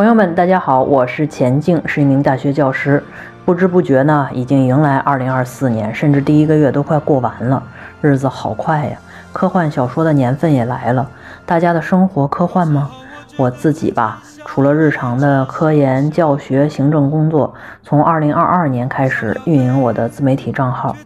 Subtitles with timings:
[0.00, 3.04] 朋友们，大家好，我是钱静，是一名大学教师。
[3.44, 7.62] 不知不觉呢，已经迎来二零二四年，甚至第一个月都快过完了，
[8.00, 8.96] 日子好快呀！
[9.30, 11.06] 科幻小说的年份也来了，
[11.44, 12.90] 大家的生活科幻吗？
[13.36, 20.96] 我自己吧，除了日常的科研、教学、行政工作，从二零二二年开始运营我的自媒体账号。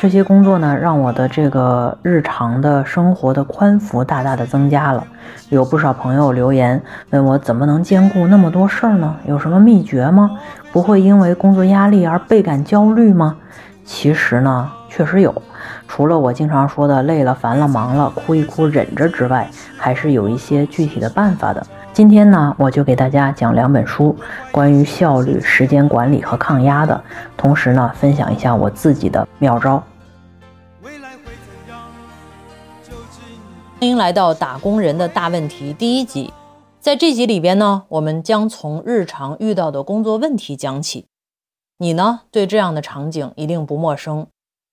[0.00, 5.06] 这些工作呢，让我的这个日常的生活的宽幅大大的增加了。
[5.50, 9.14] 有不少朋友留言问我，怎么能兼顾那么多事儿呢？
[9.26, 10.38] 有什么秘诀吗？
[10.72, 13.36] 不会因为工作压力而倍感焦虑吗？
[13.84, 15.42] 其实呢，确实有。
[15.86, 21.66] 除了我经常说的累了、烦了、忙了，哭一哭忍着之外，还是有一些具体的办法的。
[21.92, 24.16] 今天呢，我就给大家讲两本书，
[24.52, 27.02] 关于效率、时间管理和抗压的，
[27.36, 29.82] 同时呢，分享一下我自己的妙招。
[33.80, 36.32] 欢迎来到《打工人的大问题》第一集。
[36.78, 41.06] 在这集里边呢，我们将从日常遇到的工作问题讲起。
[41.78, 44.26] 你呢，对这样的场景一定不陌生。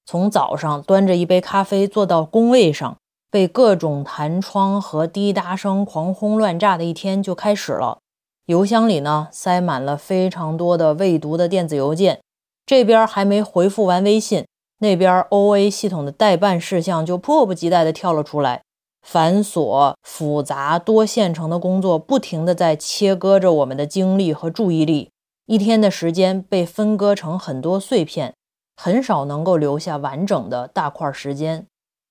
[0.06, 2.96] 从早上端着一杯咖啡坐到工位上，
[3.30, 8.00] 被各种弹窗和滴答声狂轰乱炸的一天就开始了。
[8.46, 12.22] 邮箱里呢，塞满了非常多的未读的电子邮件，
[12.66, 14.46] 这边还没回复完微信，
[14.80, 18.62] 那边 OA 系统的待办事项就迫不及待地跳了出来。
[19.02, 25.10] 繁琐、复杂、多线程的工作，不停地在切割着我们的精力和注意力。
[25.46, 28.34] 一天的时间被分割成很多碎片，
[28.76, 31.66] 很少能够留下完整的大块时间。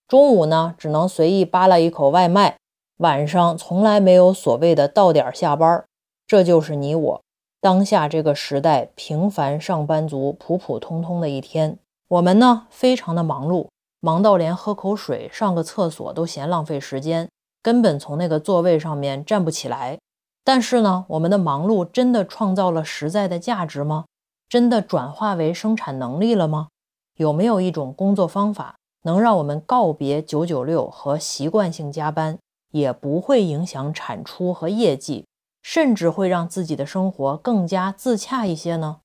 [0.09, 2.57] 中午呢，只能随意扒拉一口外卖；
[2.99, 5.85] 晚上从来没有所谓的到点下班。
[6.27, 7.23] 这就是你我
[7.61, 11.79] 当下这个时代平凡上班族普普通通的一天。
[12.09, 13.67] 我们呢，非常的忙碌。
[14.01, 17.29] 忙到连喝口水、上个厕所都嫌浪费时间，
[17.61, 19.99] 根本从那个座位上面站不起来。
[20.45, 24.05] 但是呢，我们的忙碌真的创造了实在的价值吗？
[24.49, 26.69] 真的转化为生产能力了吗？
[27.17, 28.77] 有没有一种工作方法
[29.07, 32.37] 能让我们告别九九六和习惯性加班，
[32.73, 35.25] 也不会影响产出和业绩，
[35.63, 38.99] 甚至会让自己的生活更加自洽一些呢？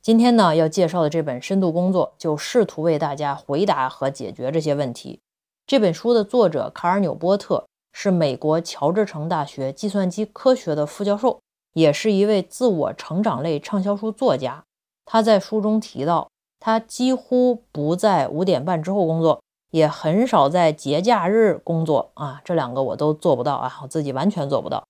[0.00, 5.20] 今天呢，要介绍的这本《深度工作》就试图为大家回答和解决这些问题。
[5.66, 11.38] 这本书的作者卡尔·纽波特是美国乔治城大学计算机科学的副教授，
[11.74, 14.64] 也是一位自我成长类畅销书作家。
[15.04, 24.84] 他在书中提到，他几乎不在五点半之后工作，也很少在节假日工作啊，这两个我都做不到啊，我自己完全做不到。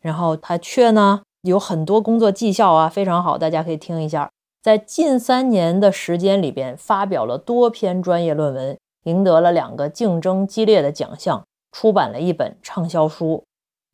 [0.00, 4.30] 然后他却呢有很多工作绩效啊，非常好，大家可以听一下。
[4.62, 11.42] 在近三年的时间里边，发表了多篇专业论文，赢得了两个竞争激烈的奖项，
[11.72, 13.44] 出版了一本畅销书。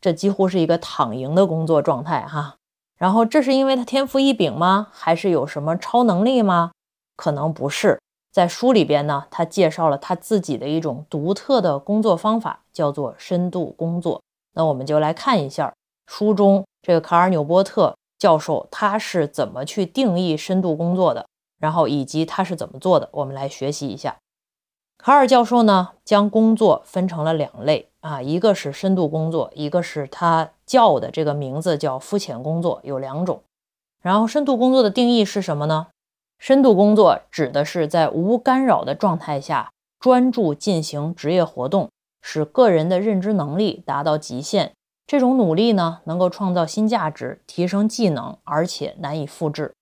[0.01, 2.57] 这几乎是一个躺赢的工作状态哈。
[2.99, 4.89] 然后，这是因为他天赋异禀吗？
[4.91, 6.73] 还是有什么超能力吗？
[7.17, 7.99] 可能不是。
[8.33, 14.21] 在书里边呢，他介绍了他自己的一种独特的工作方法，叫做深度工作。
[14.55, 15.73] 那我们就来看一下
[16.07, 17.95] 书中这个卡尔纽波特。
[18.17, 21.27] 教授他是怎么去定义深度工作的？
[21.61, 23.11] 然后以及他是怎么做的？
[23.13, 24.17] 我们来学习一下。
[24.97, 33.43] 卡尔教授呢，将工作分成了两类啊，一个是深度工作，一个是他叫的这个名字叫肤浅工作，有两种。
[34.01, 35.89] 然后深度工作的定义是什么呢？
[36.39, 41.91] 深度工作指的是在无干扰的状态下专注进行职业活动，
[42.21, 44.73] 使个人的认知能力达到极限。
[45.07, 49.75] 这种努力呢，能够创造新价值，提升技能，而且难以复制。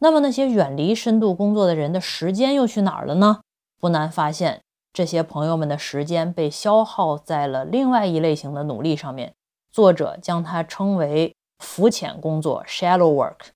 [0.00, 3.40] 那么那些远离深度工作的人的时间又去哪儿了呢？
[3.80, 4.60] 不难发现，
[4.92, 9.32] 这些朋友们的时间被消耗在了另外一类型的努力上面。
[9.72, 13.55] 作者将它称为“浮浅工作 ”（shallow work）。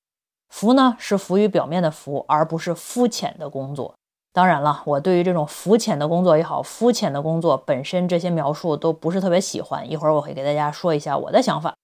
[0.51, 3.95] 浮呢，是浮于表面的浮，而不是肤浅的工作。
[4.33, 9.89] 当然了，我对于这种肤浅的工作也好，肤浅的工作本身这些描述都不是特别喜欢。
[9.91, 11.75] 一会儿我会给大家说一下我的想法。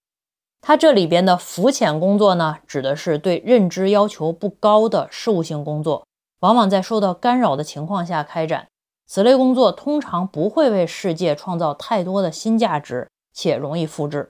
[0.61, 6.05] 它这里边的肤浅工作呢，指的是对认知要求不高的事务性工作，
[6.41, 8.67] 往往在受到干扰的情况下开展。
[9.07, 14.29] 此类工作通常不会为世界创造太多的新价值，且容易复制。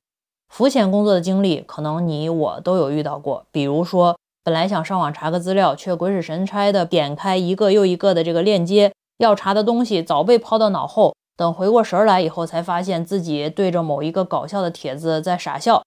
[0.50, 4.16] 肤浅工作的经历，可能你我都有遇到过，比如说。
[4.48, 11.14] 本来想上网查个资料，却鬼使神差的点开一个又一个的这个链接，要查的东西早被抛到脑后。
[11.36, 15.84] 等回过神来以后，才发现自己对着某一个搞笑的帖子在傻笑。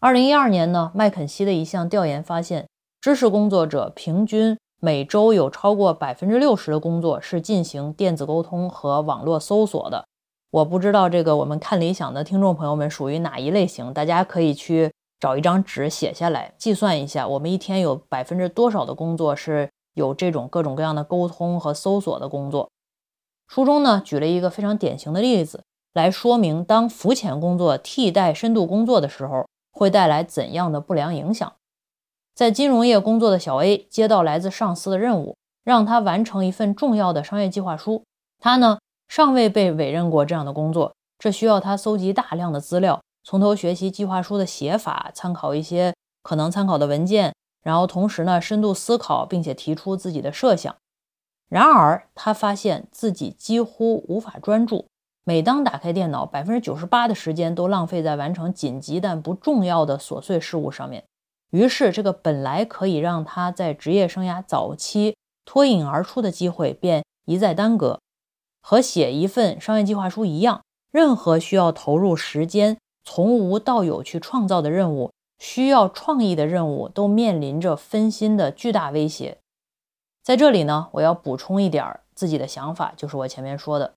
[0.00, 2.66] 二零一二年呢，麦肯锡的一项调研发现，
[3.00, 10.04] 知识工作者平均每周有超过百分之六十的工作是进行电子沟通和网络搜索的。
[10.50, 22.70] 我不知道这个我们看理想的听众朋友们属于哪一类型，大家可以去找一张纸写下来，计算一下，我们一天有百分之多少的工作是有这种各种各样的沟通和搜索的工作。
[23.48, 25.62] 书中呢举了一个非常典型的例子，
[25.92, 31.52] 来说明当浮潜工作替代深度工作的时候，会带来怎样的不良影响。
[32.34, 38.02] 在金融业工作的小 A 接到来自上司的任务，让他完成一份重要的商业计划书。
[38.40, 38.78] 他呢
[39.08, 50.76] 尚未被委任过这样的工作，这需要他搜集大量的资料，从头学习计划书的写法，参考一些可能参考的文件，然后同时呢深度思考，并且提出自己的设想。
[51.48, 54.86] 然而他发现自己几乎无法专注，
[55.24, 61.04] 每当打开电脑，百分之九十八的时间都浪费在完成紧急但不重要的琐碎事务上面。
[61.50, 65.16] 于是，这个本来可以让他在职业生涯早期
[65.46, 68.00] 脱颖而出的机会便一再耽搁。
[68.60, 79.38] 和写一份商业计划书一样，任何需要投入时间、从无到有去创造的任务，需要创意的任务，都面临着分心的巨大威胁。
[80.22, 83.92] 在这里呢，我要补充一点自己的想法，就是我前面说的，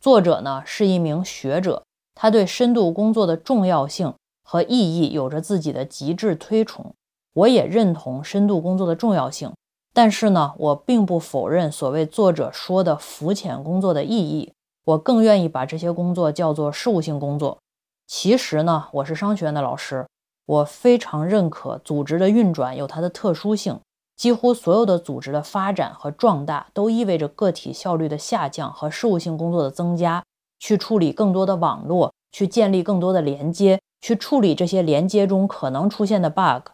[0.00, 1.82] 作者呢是一名学者，
[2.14, 4.14] 他对深度工作的重要性
[4.44, 6.94] 和意义有着自己的极致推崇。
[7.34, 9.52] 我也认同深度工作的重要性，
[9.92, 14.52] 但是呢，我并不否认所谓作者说的浮浅工作的意义。
[14.84, 17.58] 我更愿意把这些工作叫做事务性工作。
[18.06, 20.06] 其实呢，我是商学院的老师，
[20.46, 23.80] 我非常认可组织的运转有它的特殊性。
[24.14, 30.22] 几乎所有的组织的发展和壮大，都意味着个体效率的下降和事务性工作的增加。
[30.60, 36.68] 去处理更多的网络，去建立更多的连接，去处理这些连接中可能出现的 bug。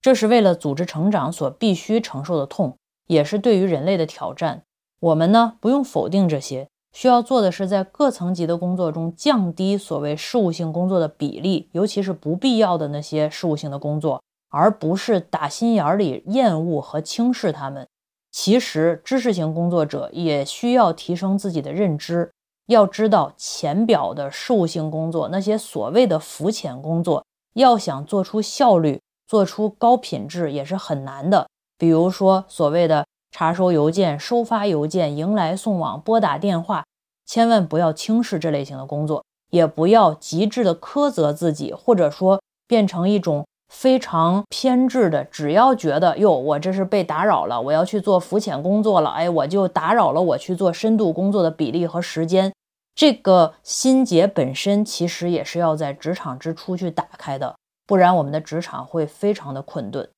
[0.00, 2.76] 这是为了组织成长所必须承受的痛，
[3.08, 4.62] 也是对于人类的挑战。
[5.00, 17.86] 我们呢，不用否定这些，需要做的是在各层级的工作中降低所谓事务性工作的比例，尤其是不必要的那些事务性的工作，而不是打心眼里厌恶和轻视他们。
[18.30, 22.30] 其实，知识型工作者也需要提升自己的认知，
[22.66, 27.24] 要知道浅表的事务性工作，那些所谓的浮浅工作，
[27.54, 29.00] 要想做出效率。
[29.24, 31.48] 做出高品质也是很难的，
[31.78, 36.84] 比如说所谓的查收邮件、收发邮件、迎来送往、拨打电话，
[37.26, 52.52] 千万不要轻视这类型的工作，也不要极致的苛责自己，或者说变成一种非常偏执的，只要觉得哟，我这是被打扰了，我要去做浮浅工作了，哎，我就打扰了我去做深度工作的比例和时间。
[52.94, 57.56] 这个心结本身其实也是要在职场之初去打开的。
[57.86, 60.08] 不然，我们的职场会非常的困顿。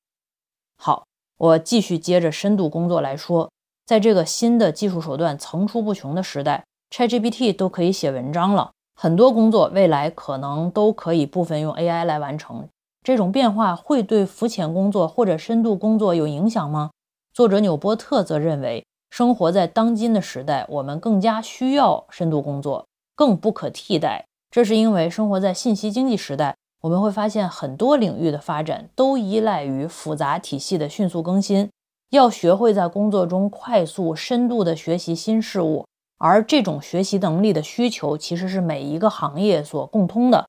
[0.77, 3.51] 好，我继续接着深度工作来说，
[3.87, 12.69] 在这个新的技术手段层出不穷的时代，ChatGPT 都可以写文章了，很多工作未来可能都可以部分用 AI 来完成。
[13.03, 16.91] 这种变化会对浮浅工作或者深度工作有影响吗？
[17.35, 24.25] 作者纽波特则认为，生活在当今的时代，我们更加需要深度工作，更不可替代。
[24.51, 26.55] 这是因为生活在信息经济时代。
[26.85, 31.71] 我们会发现，很多领域的发展都依赖于复杂体系的迅速更新。
[32.11, 35.87] 要学会在工作中快速、深度地学习新事物，
[36.19, 40.47] 而这种学习能力的需求其实是每一个行业所共通的。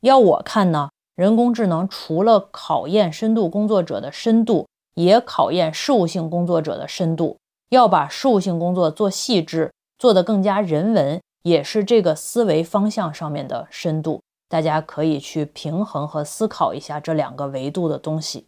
[0.00, 7.36] 要我看呢，人工智能除了考验深度工作者的深度，也考验事务性工作者的深度。
[7.68, 14.22] 要把事务性工作做细致，做得更加人文，也是这个思维方向上面的深度。
[14.54, 18.46] 大家可以去平衡和思考一下这两个维度的东西。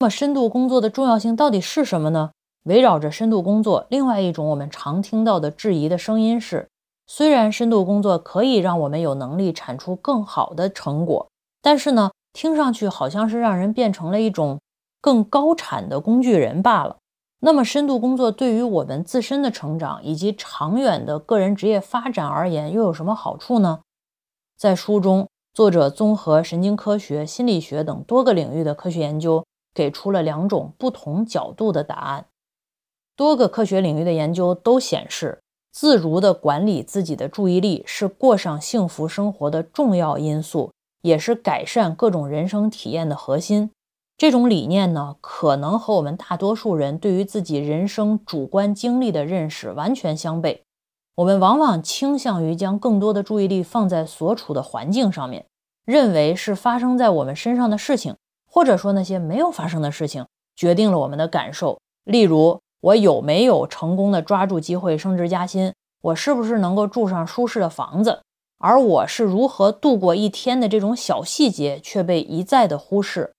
[0.00, 2.32] 那么，深度工作的重要性到底是什么呢？
[2.64, 6.68] 围绕着深度工作，另外一种我们常听到的质疑的声音是：
[7.06, 11.28] 虽然深度工作可以让我们有能力产出更好的成果，
[11.62, 14.58] 但是呢，听上去好像是让人变成了一种
[15.00, 16.96] 更高产的工具人罢了。
[17.38, 23.82] 那么，深度工作对于我们自身的成长以及长远的个人职业发展而言，又有什么好处呢？
[24.58, 25.28] 在书中。
[25.56, 32.26] 作者综合神经科学、心理学等多个领域的科学研究，给出了两种不同角度的答案。
[33.16, 35.40] 多个科学领域的研究都显示，
[35.72, 43.70] 自如地管理自己的注意力是过上幸福生活的重要因素，也是改善各种人生体验的核心。
[44.18, 50.58] 这种理念呢，可能和我们大多数人对于自己人生主观经历的认识完全相悖。
[51.16, 55.46] 我们往往倾向于将更多的注意力放在所处的环境上面，
[55.86, 58.14] 认为是发生在我们身上的事情，
[58.46, 61.78] 或者说那些没有发生的事情，决定了我们的感受。
[62.04, 65.72] 例如，我有没有成功的抓住机会升职加薪？
[66.02, 68.20] 我是不是能够住上舒适的房子？
[68.58, 73.32] 而我是如何度过一天的这种小细节却被一再的忽视，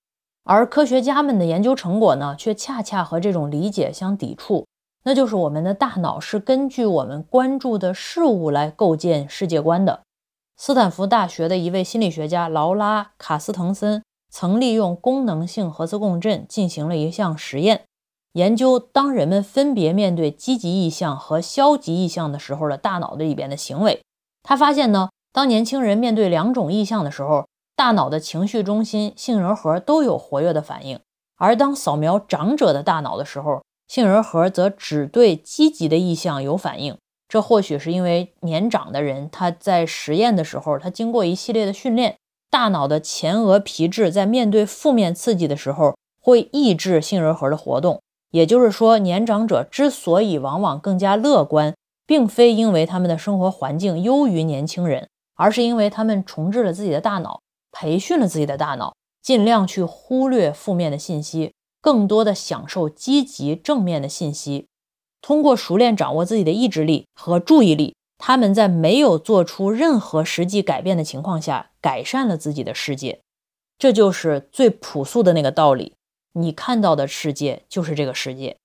[0.44, 4.67] 而科学家们的研究成果呢，却恰恰和这种理解相抵触。
[5.08, 10.02] 那就是我们的大脑是根据我们关注的事物来构建世界观的。
[10.58, 17.86] 斯坦福大学的一位心理学家劳拉·卡斯滕森曾利用功能性核磁共振进行了一项实验，
[18.34, 24.02] 研究当人们分别面对积极意向和消极意向的时候的大脑的里边的行为。
[24.44, 27.48] 他发现呢，当年轻人面对两种意向的时候，
[27.78, 30.98] 大脑的情绪中心、杏仁核都有活跃的反应；
[31.38, 36.98] 而当扫描长者的大脑的时候，杏仁核则只对积极的意向有反应。
[37.28, 42.16] 这或许是因为年长的人他在实验的时候，他经过一系列的训练，
[42.50, 48.02] 大脑的前额皮质在面对负面刺激的时候会抑制杏仁核的活动。
[48.32, 51.74] 也就是说，年长者之所以往往更加乐观。
[52.08, 64.68] 并非因为他们的生活环境优于年轻人，而是因为他们重置了自己的大脑，培训了自己的大脑，尽量去忽略负面的信息，更多的享受积极正面的信息。
[65.22, 73.22] 通过熟练掌握自己的意志力和注意力，他们在没有做出任何实际改变的情况下，改善了自己的世界。
[73.78, 75.94] 这就是最朴素的那个道理：
[76.34, 78.58] 你看到的世界就是这个世界。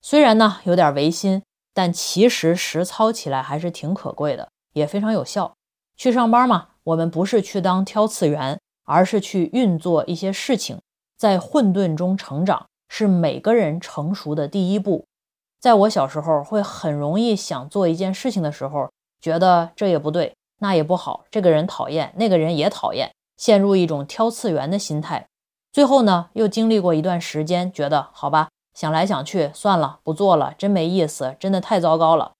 [0.00, 1.42] 虽然呢，有点违心。
[1.76, 5.52] 但其实实操起来还是挺可贵的，也非常有效。
[5.94, 10.80] 去上班嘛，我们不是去当挑刺员，而是去运作一些事情，
[11.16, 15.04] 在混沌中成长，是每个人成熟的第一步。
[15.60, 25.26] 在我小时候，会很容易想做一件事情的时候，觉得这也不对，那也不好，这个人讨厌，那个人也讨厌，陷入一种挑刺员的心态。
[25.72, 28.48] 最后呢，又经历过一段时间，觉得好吧。
[28.74, 32.32] 想来想去，算了，不做了，真没意思，真的太糟糕了。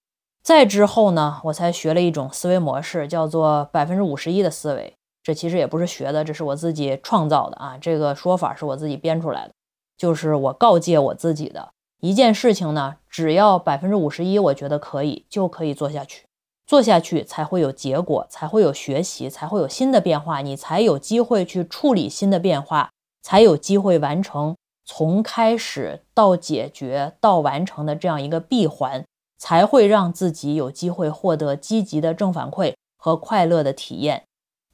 [0.43, 4.96] 再之后呢，我才学了一种思维模式，叫做百分之五十一的思维。
[5.27, 7.77] 这其实也不是学的，这是我自己创造的啊。
[7.81, 9.53] 这个说法是我自己编出来的，
[9.99, 16.27] 就是我告诫我自己的一件事情呢，只要百分之五十一，我觉得可以，就可以做下去。
[16.65, 22.91] 做下去才会有结果，才会有学习，才会有新的变化，你才有机会去处理新的变化，
[23.21, 24.55] 才有机会完成。
[24.85, 29.05] 从开始到解决到完成的这样一个闭环，
[29.37, 34.23] 才会让自己有机会获得积极的正反馈和快乐的体验。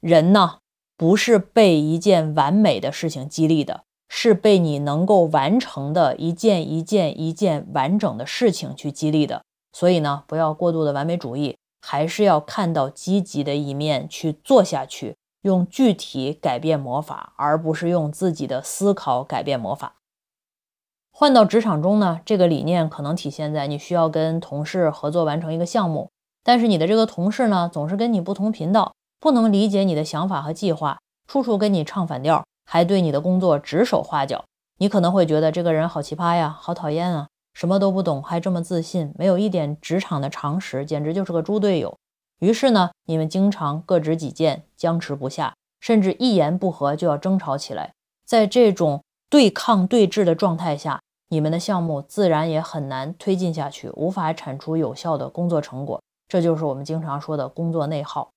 [0.03, 0.57] 人呢，
[0.97, 9.43] 不是被一件完美的事情激励的，是被你能够完成的一件一件一件完整的事情去激励的。
[9.71, 19.95] 所以呢，不要过度的完美主义，还是要看到积极的一面去做下去，用具体改变魔法，而不是用自己的思考改变魔法。
[21.13, 26.09] 换到职场中呢，这个理念可能体现在你需要跟同事合作完成一个项目，
[26.43, 28.93] 但是你的这个同事呢，总是跟你不同频道，
[29.23, 30.99] 不能理解你的想法和计划，
[31.29, 34.43] 处处跟你唱反调，还对你的工作指手画脚。
[34.79, 41.95] 你可能会觉得这个人好奇葩呀，好讨厌啊，什么都不懂还这么自信，没有一点职场的常识，简直就是个猪队友。
[42.39, 47.93] 于是呢，你们经常各执己见，僵持不下，甚至一言不合就要争吵起来。
[48.25, 50.99] 在这种对抗对峙的状态下，
[51.29, 56.01] 你们的项目自然也很难推进下去，无法产出有效的工作成果。
[56.27, 58.29] 这就是我们经常说的工作内耗。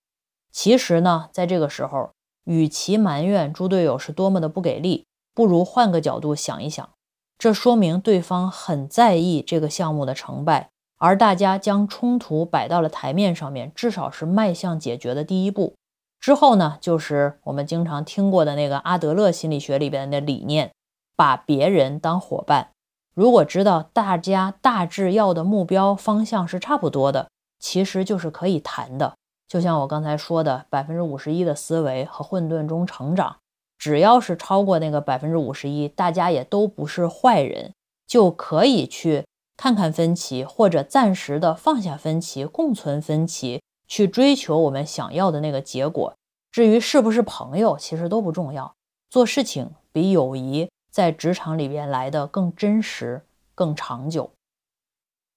[0.56, 2.12] 其实呢，在这个时候，
[2.44, 6.88] 与其埋怨猪队友是多么的不给力，不如换个角度想一想，
[7.36, 15.74] 这说明对方很在意这个项目的成败，而大家将冲突摆到了台面上面，至少是迈向解决的第一步。
[16.18, 20.72] 之后呢，就是我们经常听过的那个阿德勒心理学里边的理念，
[21.14, 22.70] 把别人当伙伴。
[23.12, 29.16] 如果知道大家大致要的目标方向是差不多的，其实就是可以谈的。
[29.48, 33.36] 就像我刚才说的，百分之五十一的思维和混沌中成长，
[33.78, 37.72] 只要是超过那个百分之五十一，大家也都不是坏人，
[38.06, 39.24] 就可以去
[39.56, 46.14] 看看分歧，或者暂时的放下分歧，共存分歧，去追求我们想要的那个结果。
[46.52, 48.74] 至于是不是朋友，其实都不重要。
[49.10, 50.68] 做事情比友谊。
[50.88, 53.20] 在职场里边来的更真实、
[53.54, 54.30] 更长久。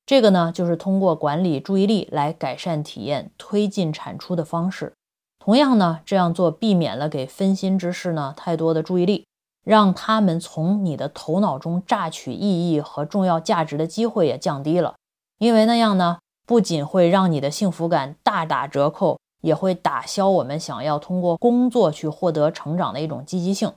[0.09, 4.93] 这个呢，就是通过管理注意力来改善体验、推进产出的方式。
[5.37, 9.27] 同样呢，这样做避免了给分心之事呢太多的注意力，
[9.63, 14.95] 让他们从你的头脑中榨取意义和重要价值的机会也降低了。
[15.37, 23.71] 因为那样呢，不仅会让你的幸福感大打折扣，也会打消我们想要通过工作去获得成长的一种积极性。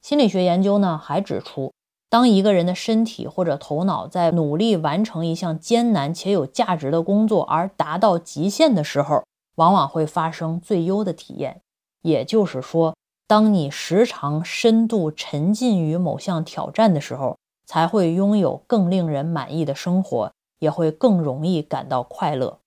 [0.00, 1.70] 心理学研究呢还指出，
[2.08, 9.24] 当一个人的身体或者头脑在努力完成一项艰难且有价值的工作而达到极限的时候，
[9.56, 11.60] 往往会发生最优的体验。
[12.02, 12.94] 也就是说，
[13.26, 17.36] 当你时常深度沉浸于某项挑战的时候，
[17.66, 22.60] 才会拥有更令人满意的生活，也会更容易感到快乐。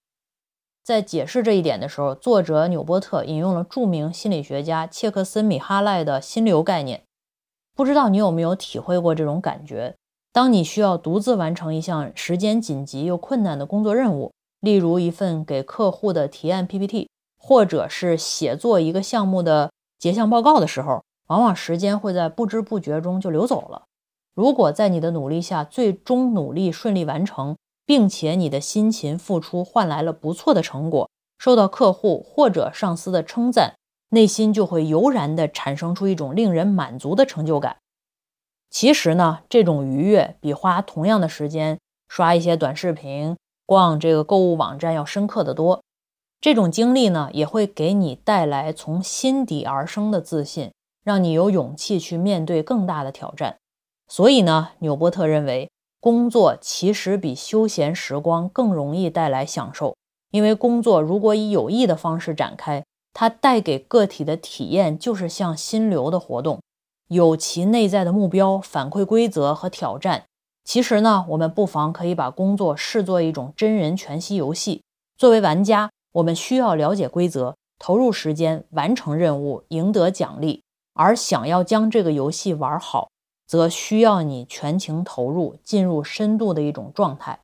[0.84, 7.04] 在解释这一点的时候，作者纽波特引用了著名心理学家切克森米哈赖的心流概念。
[7.80, 9.96] 不知道你有没有体会过这种感觉？
[10.34, 17.08] 当你需要独自完成一项时间紧急又困难的工作任务，例如一份给客户的提案 PPT，
[17.38, 23.84] 或者是写作一个项目的结项报告的时候，往往时间会在不知不觉中就流走了。
[24.36, 27.56] 如果在你的努力下，最终努力顺利完成，
[27.86, 33.76] 并且你的辛勤付出换来了不错的成果，受到客户或者上司的称赞。
[34.10, 37.78] 内心就会油然地产生出一种令人满足的成就感。
[38.70, 43.36] 其实呢，这种愉悦比花同样的时间刷一些短视频、
[43.66, 45.82] 逛这个购物网站要深刻的多。
[46.42, 50.72] 这种经历呢，也会给你带来从心底而生的自信，
[51.04, 53.58] 让你有勇气去面对更大的挑战。
[54.08, 59.98] 所以呢，纽波特认为，工作其实比休闲时光更容易带来享受，
[60.32, 62.84] 因为工作如果以有益的方式展开。
[63.14, 66.62] 它带给个体的体验就是像心流的活动，
[67.08, 70.26] 有其内在的目标、反馈规则和挑战。
[70.64, 74.84] 其实呢，我们不妨可以把工作视作一种真人全息游戏。
[75.18, 80.62] 作为玩家，我们需要了解规则，投入时间，完成任务，赢得奖励。
[80.94, 83.10] 而想要将这个游戏玩好，
[83.48, 87.40] 则需要你全情投入，进入深度的一种状态。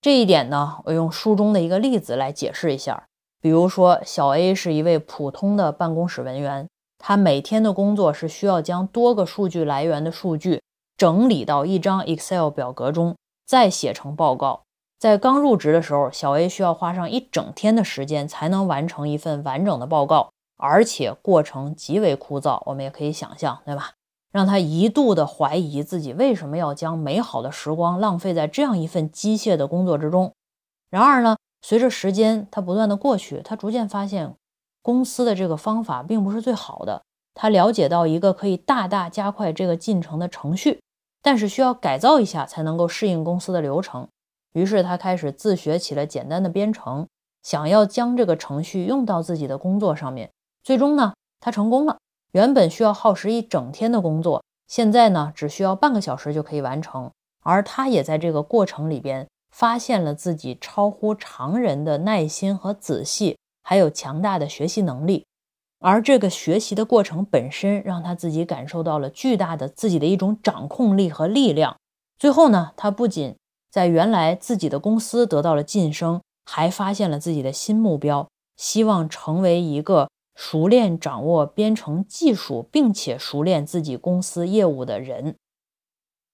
[0.00, 3.08] 这一点呢，我用书中的一个例子来解释一下。
[3.40, 6.68] 比如说，小 A 是一位普通的办公室文员，
[6.98, 10.60] 他每天的工作是需要将多个数据来源的数据
[10.98, 13.16] 整理到一张 Excel 表格中，
[13.46, 14.60] 再写成报告。
[14.98, 22.60] 在刚入职的时候，小 A 需要花上一整天的时间才能完成一份完整的报告，而且过程极为枯燥。
[22.66, 23.92] 我们也可以想象，对吧？
[24.30, 30.30] 让他一度的怀疑自己为什么要将美好的时光浪费在这样一份机械的工作之中。
[30.90, 31.36] 然而呢？
[31.62, 34.34] 随着时间，他不断的过去，他逐渐发现，
[34.82, 37.02] 公司的这个方法并不是最好的。
[37.34, 40.80] 他了解到一个可以大大加快这个进程的程序，
[41.22, 44.08] 但是需要改造一下才能够适应公司的流程。
[44.52, 47.06] 于是他开始自学起了简单的编程，
[47.42, 50.30] 想要将这个程序用到自己的工作上面。
[50.64, 51.98] 最终呢，他成功了。
[52.32, 57.10] 原本需要耗时一整天的工作，现在呢，只需要半个小时就可以完成。
[57.42, 59.26] 而他也在这个过程里边。
[59.50, 65.26] 发现了自己超乎常人的耐心和仔细，还有强大的学习能力，
[65.80, 71.76] 而这个学习的过程本身让他自己感受到了巨大的自己的一种掌控力和力量。
[72.18, 73.36] 最后呢，他不仅
[73.70, 85.36] 在原来自己的公司得到了晋升，还发现了自己的新目标，希望成为一个熟练掌握编程技术，并且熟练自己公司业务的人。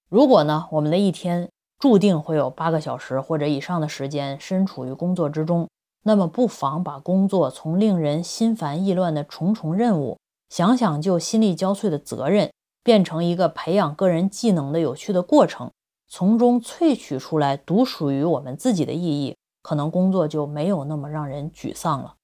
[0.09, 1.49] 如果呢，我们的一天。
[1.79, 5.69] 注定会有八个小时或者以上的时间身处于工作之中，
[6.05, 12.51] 那么不妨把工作从令人心烦意乱的重重任务，想想就心力交瘁的责任，
[12.83, 15.71] 变成一个培养个人技能的有趣的过程，
[16.09, 22.15] 从中萃取出来独属于我们自己的意义，可能工作就没有那么让人沮丧了。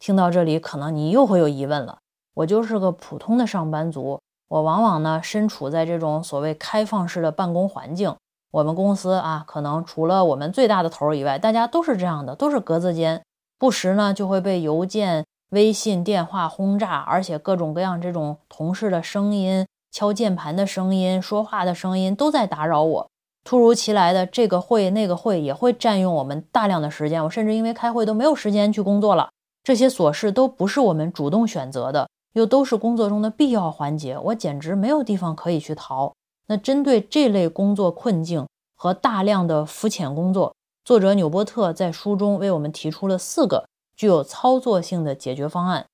[0.00, 1.98] 听到这里，可能你又会有疑问了：
[2.34, 8.16] 我就是个普通的上班族，我往往呢身处在这种所谓开放式的办公环境。
[8.52, 13.22] 我们公司啊，可能除了我们最大的头以外，大家都是这样的，都是格子间，
[13.58, 23.06] 不时呢就会被邮件、微信、电话轰炸，而且各种各样这种同事的声音、敲键盘的声音、说话的声音都在打扰我。
[23.44, 29.30] 突如其来的这个会、那个会也会占用我们大量的时间，我甚至因为开会都没有时间去工作了。
[29.62, 36.12] 这些琐事都不是我们主动选择的，又都是工作中的必要环节，我简直没有地方可以去逃。
[36.50, 40.52] 那针对这类工作困境和大量的肤浅工作，
[40.84, 45.86] 作者纽波特在书中为我们提出了四个具有操作性的解决方案。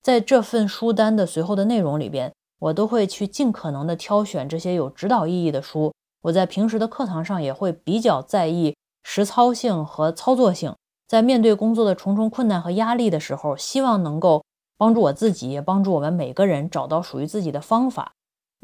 [0.00, 5.92] 在这份书单的随后的内容里边，我都会去尽可能的挑选这些有指导意义的书。
[6.22, 10.72] 我在平时的课堂上也会比较在意实操性和操作性。
[11.08, 14.44] 在面对工作的重重困难和压力的时候，希望能够
[14.78, 18.12] 帮助我自己，也帮助我们每个人找到属于自己的方法。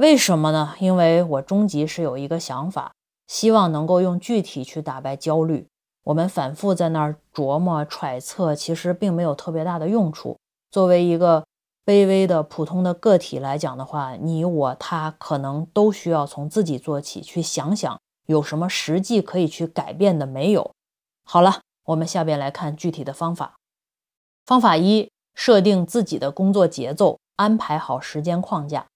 [0.00, 0.74] 为什么呢？
[0.78, 2.92] 因为我终极是有一个想法，
[3.26, 5.66] 希望能够用具体去打败焦虑。
[6.04, 10.38] 我们反复在那儿琢磨揣测，其实并没有特别大的用处。
[10.70, 11.44] 作为一个
[11.84, 20.70] 卑微的普通的个体来讲的话，你我他可能都需要从自己做起，去想想有什么实际可以去改变的没有。
[21.24, 23.56] 好了，我们下边来看具体的方法。
[24.46, 28.86] 方法一：设定自己的工作节奏，安排好时间框架。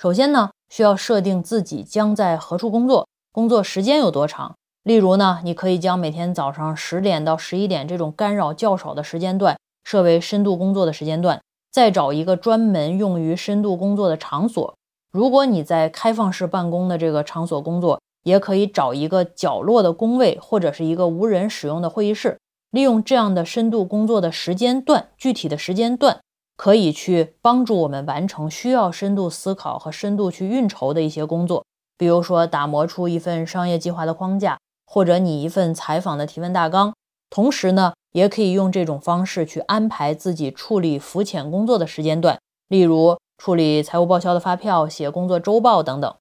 [0.00, 4.54] 首先呢，需要设定自己将在何处工作，工作时间有多长。
[4.84, 14.72] 例如呢，你可以将每天早上十点到十一点这种干扰较少的时间段设为深度工作的时间段，再找一个专门用于深度工作的场所。
[15.10, 22.38] 如果你在开放式办公的这个场所工作，也可以找一个角落的工位或者是一个无人使用的会议室，
[22.70, 26.20] 利用这样的深度工作的时间段，具体的时间段。
[26.58, 31.64] 可以去帮助我们完成需要深度思考和深度去运筹的一些工作，
[31.96, 36.92] 比如说打磨出一份商业计划的框架，或者拟一份采访的提问大纲。
[37.30, 46.12] 同时呢，也可以用这种方式去安排自己处理浮浅工作的时间段，例如处理财务报销的发票、写工作周报等等。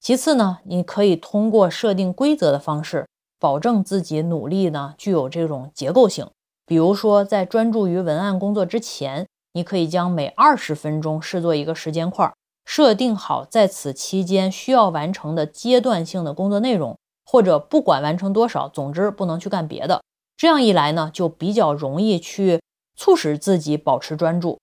[0.00, 3.06] 其次呢，你可以通过设定规则的方式，
[3.38, 6.28] 保证自己努力呢具有这种结构性。
[6.66, 9.28] 比如说，在专注于文案工作之前。
[9.56, 12.30] 你可以将每二十分钟视作一个时间块，
[12.66, 20.02] 设定好在此期间需要完成的阶段性的工作内容，或者不管完成多少，总之不能去干别的。
[20.36, 22.60] 这样一来呢，就比较容易去
[22.96, 24.58] 促使自己保持专注。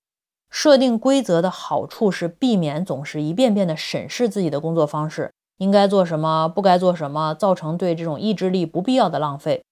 [0.52, 9.64] 设定规则的好处是避免总是一遍遍的审视自己的工作方式，应该做什么，不该做什么，造成对这种意志力不必要的浪费。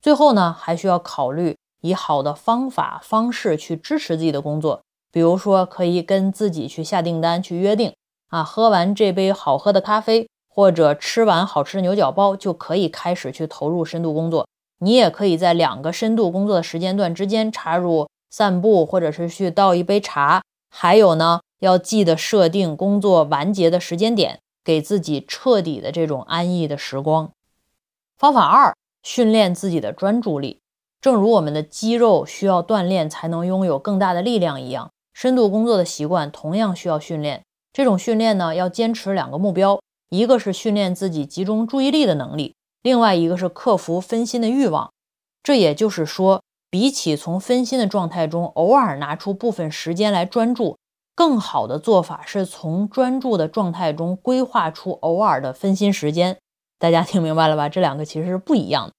[0.00, 1.58] 最后呢，还需要考虑。
[1.80, 7.94] 以好的方法方式去支持自己的工作，比如说可以跟自己去下订单，去约定
[8.28, 14.46] 啊，喝完这杯好喝的咖啡或者吃完好吃的牛角包，就可以开始去投入深度工作。
[14.80, 20.42] 你也可以在两个深度工作的时间段之间插入散步，或者是去倒一杯茶。
[20.70, 27.30] 还有呢，要记得设定工作完结的时间点，给自己彻底的这种安逸的时光。
[28.16, 30.60] 方法二，训练自己的专注力。
[31.00, 37.42] 正如我们的肌肉需要锻炼才能拥有更大的力量一样，深度工作的习惯同样需要训练。
[37.72, 44.90] 这种训练呢，要坚持两个目标：一个是训练自己集中注意力的能力，另外一个是克服分心的欲望。
[45.42, 50.76] 这也就是说，比起从分心的状态中偶尔拿出部分时间来专注，
[51.14, 56.36] 更好的做法是从专注的状态中规划出偶尔的分心时间。
[56.78, 57.70] 大家听明白了吧？
[57.70, 58.92] 这两个其实是不一样的。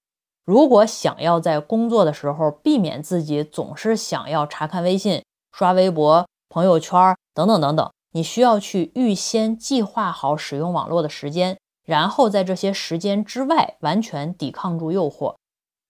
[0.45, 15.35] 如果想要在工作的时候避免自己总是想要查看微信、刷微博、朋友圈等等等等，你需要去预先计划好使用网络的时间，然后在这些时间之外完全抵抗住诱惑。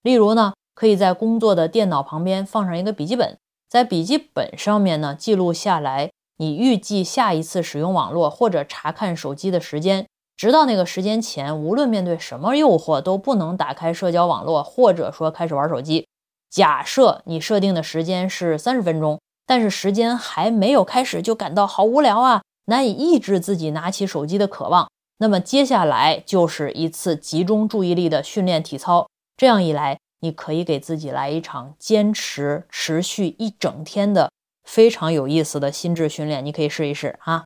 [0.02, 3.38] 例如呢，可以在工作的电脑旁边放上一个笔记本，
[3.68, 10.06] 在笔记本上面呢记录下来你预计下一次使用网络或者查看手机的时间。
[10.42, 16.08] 直到那个时间前，无论面对什么诱惑，都不能打开社交网络，或者说开始玩手机。
[16.50, 24.90] 假设你设定的时间是三十分钟，但是时间还没有开始就感到好无聊啊，难以抑制自己拿起手机的渴望。
[25.18, 29.06] 那么接下来就是一次集中注意力的训练体操。
[29.36, 34.32] 这样一来，你可以给自己来一场坚持持续一整天的
[34.64, 36.44] 非常有意思的心智训练。
[36.44, 37.44] 你可以试一试啊。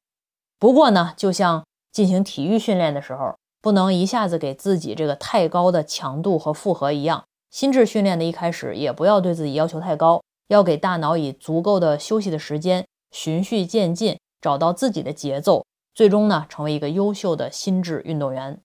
[0.58, 1.62] 不过呢，就像。
[1.96, 7.24] 进行体育训练的时候，不能一下子给自己这个太高的强度和负荷一样。
[7.50, 18.60] 心智训练的一开始，也不要对自己要求太高，要给大脑以足够的休息的时间，循序渐进，找到自己的节奏，最终呢，成为一个优秀的心智运动员。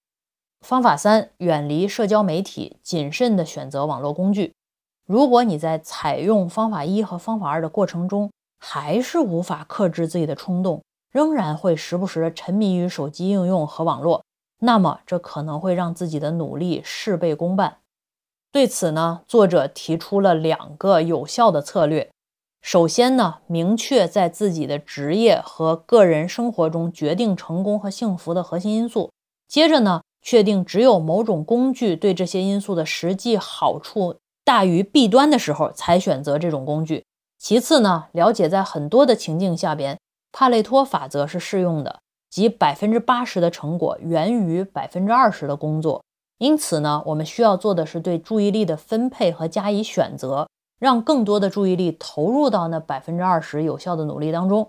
[0.67, 4.51] 方法三：远离社交媒体，谨慎地选择网络工具。
[5.07, 14.23] 如果你在采用方法一和方法二的过程中，还是无法克制自己的冲动，仍然会时不时的沉迷于手机应用和网络，
[14.59, 17.77] 那么这可能会让自己的努力事倍功半。
[18.51, 22.09] 对此呢，作者提出了两个有效的策略。
[22.61, 29.09] 首先呢，明确在自己的职业和个人生活中决定成功和幸福的核心因素。
[29.47, 37.03] 接着呢，确定只有某种工具对这些因素的实际好处大于弊端的时候，才选择这种工具。
[37.39, 39.97] 其次呢，了解在很多的情境下边。
[40.31, 46.03] 帕累托法则是适用的，即百分之八十的成果源于百分之二十的工作。
[46.37, 50.47] 因此呢，我们需要做的是对注意力的分配和加以选择，
[50.79, 54.67] 让更多的注意力投入到那百分之二十有效的努力当中。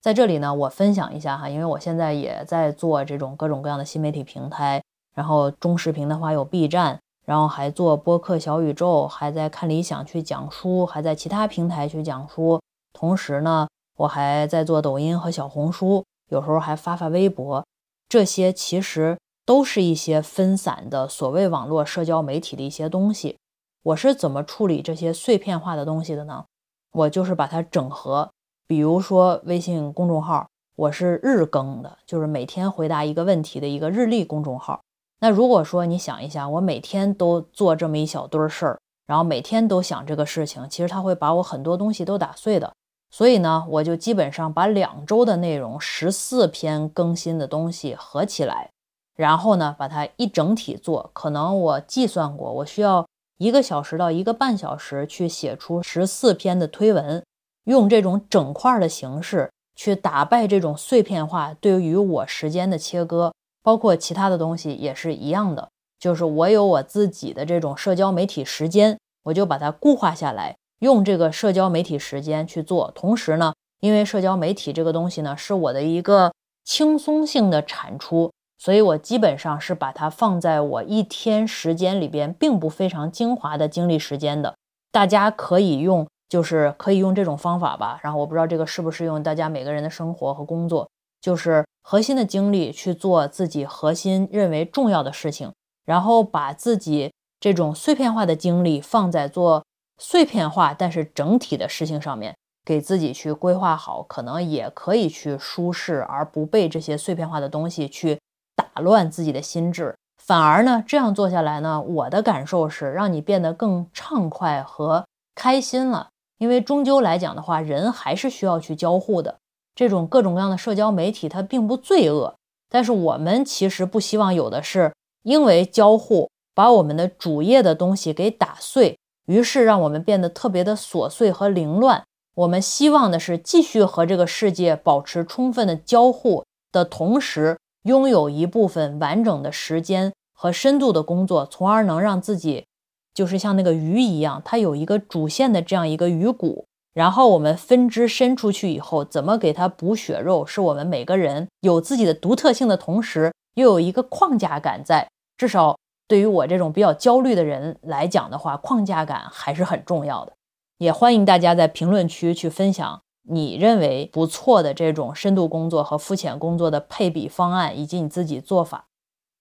[0.00, 4.80] 在这里呢，我分享一下哈，因为我现在也在做这种各种各样的新媒体平台，
[5.14, 12.60] 然后中视频的话有 B 站，然后还做播客小宇宙，还在看理想去讲书，还在其他平台去讲书，
[12.92, 13.66] 同时呢。
[13.96, 17.64] 我还在做抖音和小红书，有时候还发发微博，
[18.08, 23.36] 这些其实都是一些分散的所谓网络社交媒体的一些东西。
[23.82, 26.44] 我是怎么处理这些碎片化的东西的呢？
[26.92, 28.30] 我就是把它整合，
[28.66, 34.80] 比如说微信公众号，我是日更的，就是每天回答一个问题的一个日历公众号。
[35.20, 42.72] 那如果说你想一下，我每天都做这么一小堆事儿，然后每天都想这个事情，其实它会把我很多东西都打碎的。
[43.16, 48.68] 所以呢，我就基本上把两周的内容，十四篇更新的东西合起来，
[49.16, 51.08] 然后呢，把它一整体做。
[51.14, 53.06] 可能我计算过，我需要
[53.38, 57.24] 一个小时到一个半小时去写出十四篇的推文，
[57.64, 63.32] 用这种整块的形式去打败这种碎片化对于我时间的切割。
[63.62, 72.90] 包括其他的东西也是一样的，就是我有我自己的这种社交媒体时间，我就把它固化下来，用这个社交媒体时间去做。
[72.94, 76.32] 同时呢，因为社交媒体这个东西呢是我的一个
[76.64, 84.54] 轻松性的产出，所以我基本上是把它放在我一天时间里边，并不非常精华的精力时间的。
[84.90, 88.00] 大家可以用，就是可以用这种方法吧。
[88.02, 90.88] 然后我不知道这个适不适用大家每个人的生活和工作。
[91.20, 95.50] 就是核心的精力去做自己核心认为重要的事情，
[95.84, 97.10] 然后把自己
[97.40, 99.64] 这种碎片化的精力放在做
[99.98, 108.18] 碎片化但是整体的事情上面，给自己去规划好，可能也可以去舒适，而不被这些碎片化的东西去
[108.54, 109.94] 打乱自己的心智。
[110.22, 116.08] 反而呢，这样做下来呢，我的感受是让你变得更畅快和开心了。
[116.38, 119.38] 因为终究来讲的话，人还是需要去交互的。
[119.74, 122.34] 这种各种各样的社交媒体，它并不罪恶，
[122.68, 132.02] 但是我们其实不希望有的是，因为交互把我们的主页的东西给打碎，于是让我们变得特别的琐碎和凌乱。
[132.34, 142.66] 我们希望的是继续和这个世界保持充分的交互的同时，拥有一部分完整的时间和深度的工作，从而能让自己
[143.14, 146.66] 就是像那个鱼一样，它有一个主线的这样一个鱼骨。
[146.92, 155.06] 然后我们分支伸出去以后，怎么给它补血肉，是我们每个人有自己的独特性的同时，又有一个框架感在。
[155.36, 155.76] 至少
[156.08, 160.32] 对于我这种比较焦虑的人来讲的话，框架感还是很重要的。
[160.78, 168.86] 也欢迎大家在评论区去分享你认为不错的这种深度工作和肤浅工作的配比方案，以及你自己做法。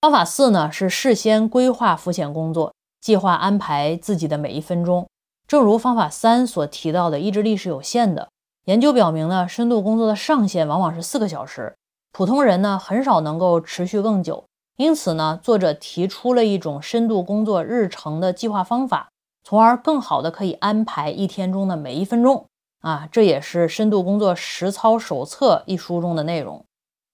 [0.02, 5.08] 方法四呢是事先规划肤浅工作，计划安排自己的每一分钟。
[5.48, 8.30] 正如方法三所提到的，意志力是有限的。
[8.66, 11.76] 研究表明呢，深度工作的上限往往是四个小时，
[12.12, 14.46] 普通人呢很少能够持续更久。
[14.78, 19.10] 因此呢，作者提出了一种深度工作日程的计划方法，
[19.44, 22.46] 从而更好的可以安排一天中的每一分钟。
[22.82, 26.64] 啊，这也是《深度工作实操手册》一书中的内容。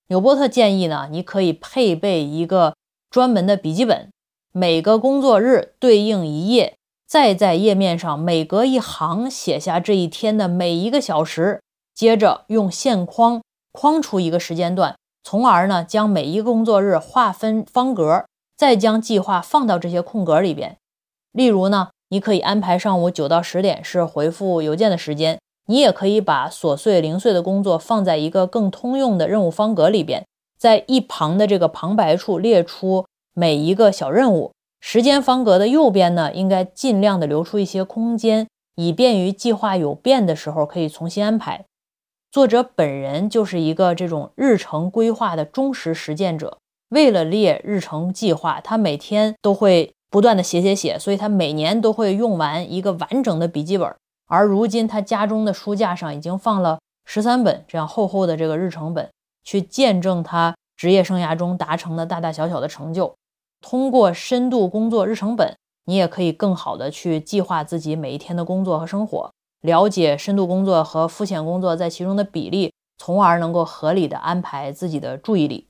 [0.08, 2.76] 纽波特建议呢，你可以配备一个
[3.10, 4.10] 专门的笔记本，
[4.52, 6.76] 每个工作日对应一页。
[7.08, 11.62] 再在页面上每隔一行写下这一天的每一个小时，
[11.93, 13.41] 接着用线框
[13.74, 18.26] 框出一个时间段，从而呢将每一个工作日划分方格，
[18.58, 20.78] 再将计划放到这些空格里边。
[21.32, 30.26] 例如呢，你可以安排上午九到十点是回复邮件的时间，你也可以把琐碎零碎的工作放在一个更通用的任务方格里边，
[30.58, 34.52] 在一旁的这个旁白处列出每一个小任务。
[34.82, 41.66] 时间方格的右边呢，应该尽量的留出一些空间，以便于计划有变的时候可以重新安排。
[42.32, 46.58] 作者本人就是一个这种日程规划的忠实实践者。
[46.88, 53.94] 为了列日程计划，他每天都会不断的写写写，所以他每年都会用完一个完整的笔记本。
[54.28, 59.10] 而如今他家中的书架上已经放了十三本这样厚厚的这个日程本，
[59.44, 63.13] 去见证他职业生涯中达成的大大小小的成就。
[63.60, 69.30] 通过深度工作日程本，你也可以更好的去计划自己每一天的工作和生活，
[69.62, 75.67] 了解深度工作和肤浅工作在其中的比例，从而能够合理的安排自己的注意力。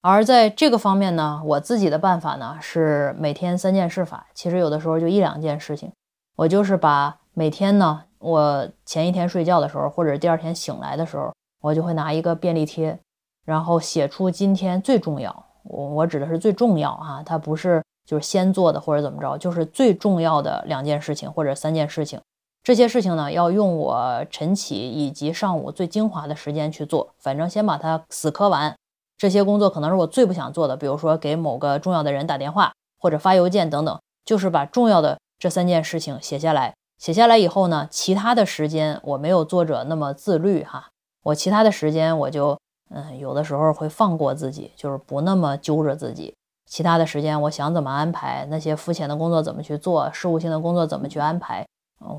[0.00, 5.92] 而在这个方面呢，我自己的办法呢是每天三件事法，其实有的时候就一两件事情，
[6.34, 12.98] 我就是把每天呢，我前一天睡觉的时候，或者第二天醒来的时候，我就会拿一个便利贴，
[13.44, 15.46] 然后写出今天最重要。
[15.62, 22.20] 我我指的是最重要啊，它不是就是先做的或者怎么着，就是最重要的两件事情或者三件事情。
[22.62, 28.74] 这些事情呢，要用我晨起以及上午最精华的时间去做，反正先把它死磕完。
[29.18, 36.74] 这些工作可能是我最不想做的，比如说给某个重要的人打电话或者发邮件等等，就是把重要的这三件事情写下来。
[36.98, 40.88] 写下来以后呢，其他的时间我没有作者那么自律哈，
[41.24, 42.58] 我其他的时间我就。
[42.94, 46.34] 嗯，有的时候会放过自己，就是不那么揪着自己。
[46.66, 51.66] 其他的时间我想怎么安排，那些肤浅的工作怎么去做，事务性的工作怎么去安排，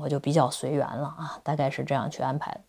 [0.00, 2.64] 我就比较随缘了啊，大概是这样去安排。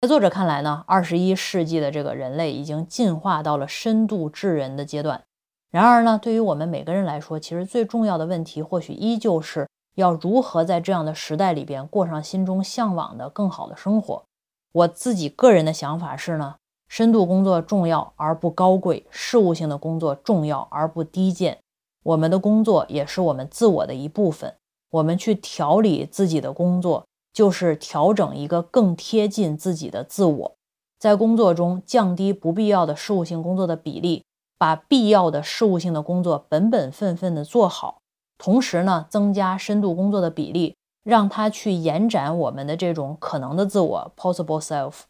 [0.00, 5.22] 在作者看来呢，二十一世纪的这个人类已经进化到了深度智人的阶段。
[5.70, 14.24] 然而呢，对于我们每个人来说，其实最重要的问题或许依旧是要如何在这样的时代里边过上心中向往的更好的生活。
[14.72, 16.56] 我自己个人的想法是呢。
[16.88, 21.58] 深度工作重要而不高贵，事务性的工作重要而不低贱。
[22.02, 24.56] 我们的工作也是我们自我的一部分。
[24.90, 30.56] 我们去调理自己的工作，就是调整一个更贴近自己的自我。
[30.98, 34.24] 在工作中降低不必要的事务性工作的比例，
[34.58, 37.98] 把必要的事务性的工作本本分分的做好。
[38.36, 45.02] 同时呢，增加深度工作的比例，让它去延展我们的这种可能的自我 （possible self）。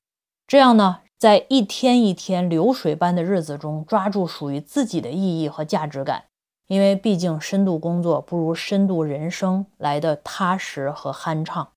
[0.47, 1.01] 这样呢？
[1.19, 6.25] 在一天一天流水般的日子中，抓住属于自己的意义和价值感，
[6.71, 11.73] 因为毕竟深度工作不如深度人生来的踏实和酣畅。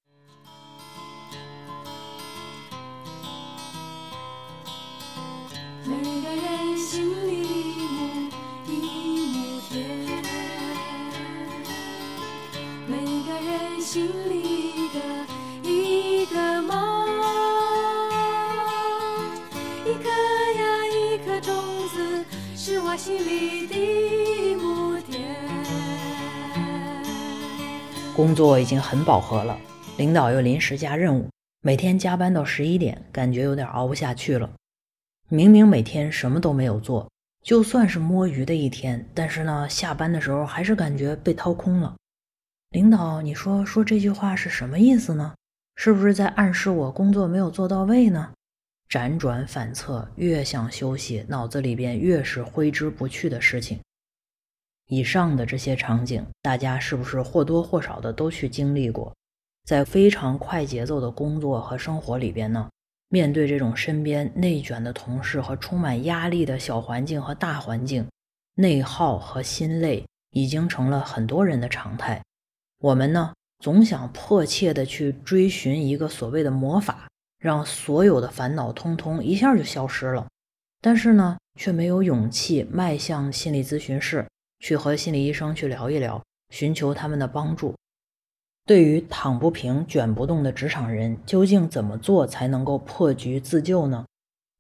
[28.24, 29.60] 工作已经很饱和了，
[29.98, 31.28] 领导又临时加任务，
[31.62, 34.50] 每天加班到十一点，感觉有点熬不下去了。
[35.28, 37.12] 明明每天什么都没有做，
[37.44, 41.94] 就算是摸鱼的一天，但是呢，下班的时候还是感觉被掏空了。
[42.70, 45.34] 领导，你说说这句话是什么意思呢？
[45.76, 48.32] 是不是在暗示我工作没有做到位呢？
[48.90, 53.82] 辗转反侧，越想休息，脑子里边越是挥之不去的事情。
[54.94, 59.14] 以上的这些场景，大家是不是或多或少的都去经历过？
[59.66, 62.70] 在非常快节奏的工作和生活里边呢，
[63.10, 68.08] 面对这种身边内卷的同事和充满压力的小环境和大环境，
[68.56, 72.22] 内耗和心累已经成了很多人的常态。
[72.80, 77.08] 我们呢，总想迫切的去追寻一个所谓的魔法。
[77.40, 80.26] 让所有的烦恼通通一下就消失了，
[80.80, 84.26] 但是呢，却没有勇气迈向心理咨询室
[84.64, 87.76] 去和心理医生去聊一聊，寻求他们的帮助。
[88.66, 94.06] 对于躺不平、卷不动的职场人，究竟怎么做才能够破局自救呢？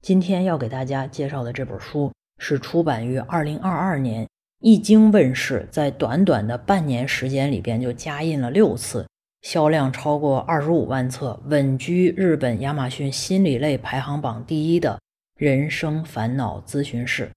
[0.01, 4.27] 今天要给大家介绍的这本书是出版于二零二二年，
[4.59, 9.07] 一经问世，在短短的半年时间里边就加印了六次。
[9.41, 14.99] 销量超过二十五万册，稳居日本亚马逊心理类排行榜第一的
[15.37, 17.31] 人生烦恼咨询室。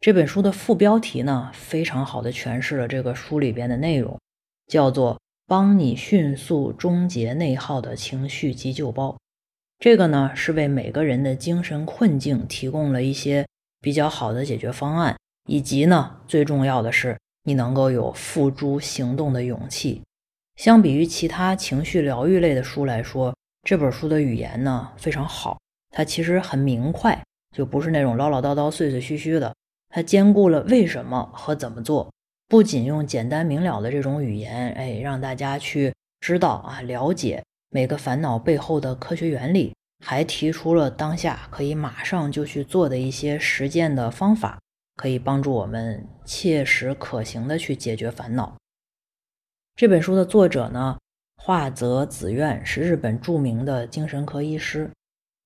[0.00, 4.16] 这本书的副标题呢，非常好的诠释了这个书里边的内容，
[4.68, 9.18] 叫做“帮你迅速终结内耗的情绪急救包”。
[9.80, 13.44] 这个呢，是为每个人的精神困境提供了一些
[13.80, 15.16] 比较好的解决方案，
[15.48, 20.00] 以及呢，最重要的是，你能够有付诸行动的勇气。
[20.54, 23.34] 相比于其他情绪疗愈类的书来说，
[23.64, 25.58] 这本书的语言呢非常好，
[25.90, 27.20] 它其实很明快，
[27.56, 29.52] 就不是那种唠唠叨叨、碎碎絮絮的。
[29.88, 32.12] 它兼顾了为什么和怎么做，
[32.46, 39.74] 不仅用简单明了的这种语言，哎，让大家去知道啊，了解每个烦恼背后的科学原理，
[40.04, 44.58] 还提出了当下可以马上就去做的一些实践的方法，
[44.96, 48.56] 可以帮助我们切实可行的去解决烦恼。
[49.76, 50.98] 这本书的作者呢，
[51.36, 54.90] 华泽子苑是日本著名的精神科医师。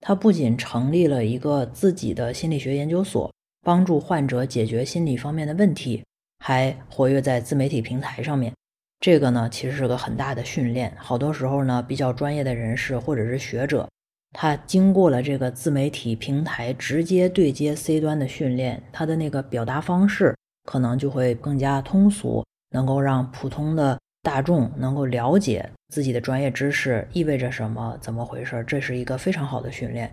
[0.00, 6.04] 他不仅成立了一个自己的心理学研究所，帮助患者解决心理方面的问题，
[6.40, 8.52] 还活跃在自媒体平台上面。
[9.00, 10.92] 这个呢，其实是个很大的训练。
[10.96, 13.88] 好多时候呢，比较专业的人士或者是学者，
[14.32, 23.98] 他经过了这个自媒体平台直接对接 C 端的训练，他的那个表达方式可能就会更加通俗，能够让普通的。
[24.24, 28.62] 大众能够了解自己的专业知识意味着什么，怎么回事？
[28.68, 30.08] 这是一个非常好的训练。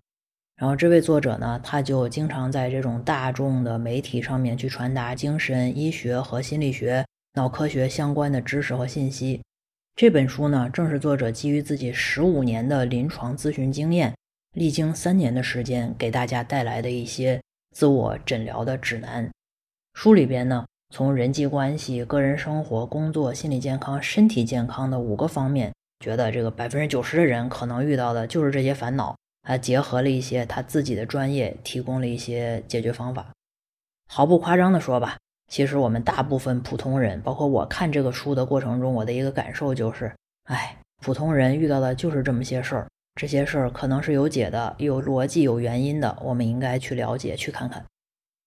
[0.60, 7.05] 然后这位作者呢，他就经常在这种大众的媒体上面去传达精神医学和心理学、
[7.36, 9.41] 脑科学相关的知识和信息。
[9.95, 14.14] 这本书呢，正是作者基于自己十五年的临床咨询经验，
[14.53, 17.41] 历经三年的时间，给大家带来的一些
[17.74, 19.30] 自我诊疗的指南。
[19.93, 20.66] 书里边呢。
[20.91, 29.16] 从人际关系、个人生活、工作、心理健康、身体健康的五个方面，觉得这个百分之九十的人可能遇到的就是这些烦恼。
[29.50, 33.32] 他结合了一些他自己的专业，提供了一些解决方法。
[34.08, 47.84] 毫不夸张的说吧，其实我们大部分普通人，包括我看这个书的过程中，我的一个感受就是，哎，普通人遇到的就是这么些事儿，这些事儿可能是有解的、有逻辑、有原因的，我们应该去了解、去看看。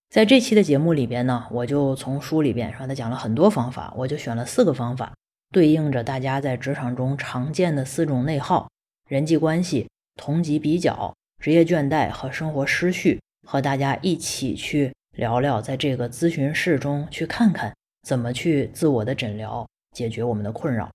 [0.09, 5.13] 在这期的节目里边呢，我就从书里边说他讲了很多方法，我就选了四个方法，
[5.51, 8.71] 对应着大家在职场中常见的四种内耗：
[9.09, 14.93] 人际关系、同级比较、职业倦怠和生活失序，和大家一起去。
[15.15, 20.91] 聊聊在这个咨询室中去看看怎么去自我的诊疗，解决我们的困扰。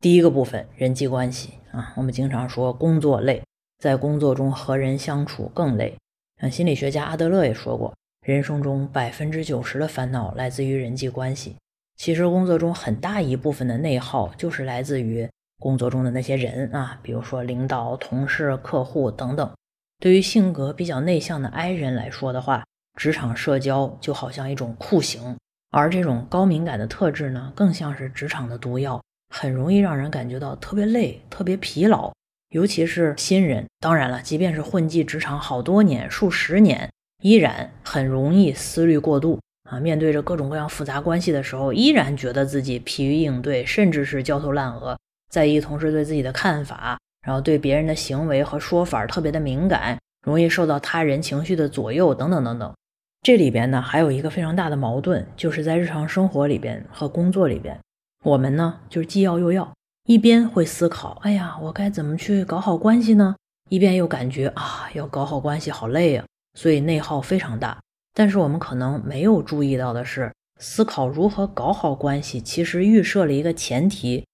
[0.00, 3.40] 第一个部分，人际关系啊，我们经常说工作累，
[3.78, 5.96] 在工作中和人相处更累。
[6.40, 7.94] 像心理学家阿德勒也说过，
[8.26, 11.54] 人生中百分之九十的烦恼来自于人际关系。
[11.96, 15.28] 其实工作中很大一部分的内耗就是来自于
[15.64, 19.50] 工作中的那些人啊，比如说领导、同事、客户等等。
[19.98, 22.66] 对于性格比较内向的 I 人来说的话，
[23.00, 25.38] 职场社交就好像一种酷刑，
[25.70, 29.02] 而这种高敏感的特质呢，更像是职场的毒药，
[29.34, 32.12] 很容易让人感觉到特别累、特别疲劳。
[32.50, 36.90] 尤其是新人，当然了，即便是混迹职场好多年、数十年，
[37.22, 39.40] 依然很容易思虑过度
[39.70, 39.80] 啊。
[39.80, 44.96] 面对着各种各样复杂关系的时候，依然觉得自己疲于应对，甚至是焦头烂额，
[45.34, 52.72] 在意同事对自己的看法，然后对别人的行为和说法特别的敏感，容易受到他人情绪的左右，等等等等。
[53.20, 57.76] 这里边呢，还有一个非常大的矛盾，就是在日常生活里边和工作里边，
[58.22, 59.74] 我们呢就是既要又要，
[60.04, 63.34] 一边会思考，哎呀，我该怎么去搞好关系呢？
[63.70, 66.24] 一边又感觉啊，要搞好关系好累呀，
[66.56, 67.80] 所以内耗非常大。
[68.14, 74.24] 但是我们可能没有注意到的是，思考如何搞好关系，其实预设了一个前提，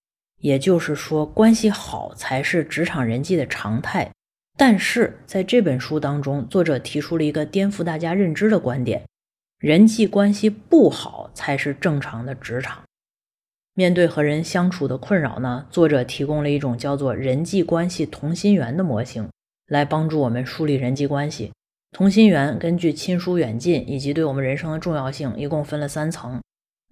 [0.41, 4.11] 也就是说，关系好才是职场人际的常态。
[4.59, 9.03] 但是在这本书当中，作者提出了一个颠覆大家认知的观点：
[9.59, 12.83] 人际关系不好才是正常的职场。
[13.75, 19.29] 面对和人相处的困扰呢，作者提供了一种叫做人际关系同心圆的模型，
[19.69, 21.53] 来帮助我们梳理人际关系。
[21.93, 26.41] 同心圆根据亲疏远近以及对我们人生的重要性，一共分了三层。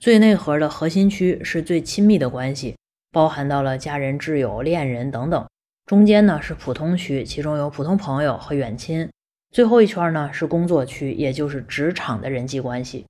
[0.01, 2.77] 最内核的核心区是最亲密的关系，
[3.19, 5.45] 包含到了家人、挚友、恋人等等。
[5.87, 9.11] 中间呢是普通区，其中有普通朋友和远亲。
[9.51, 13.07] 最后一圈呢是工作区，也就是职场的人际关系。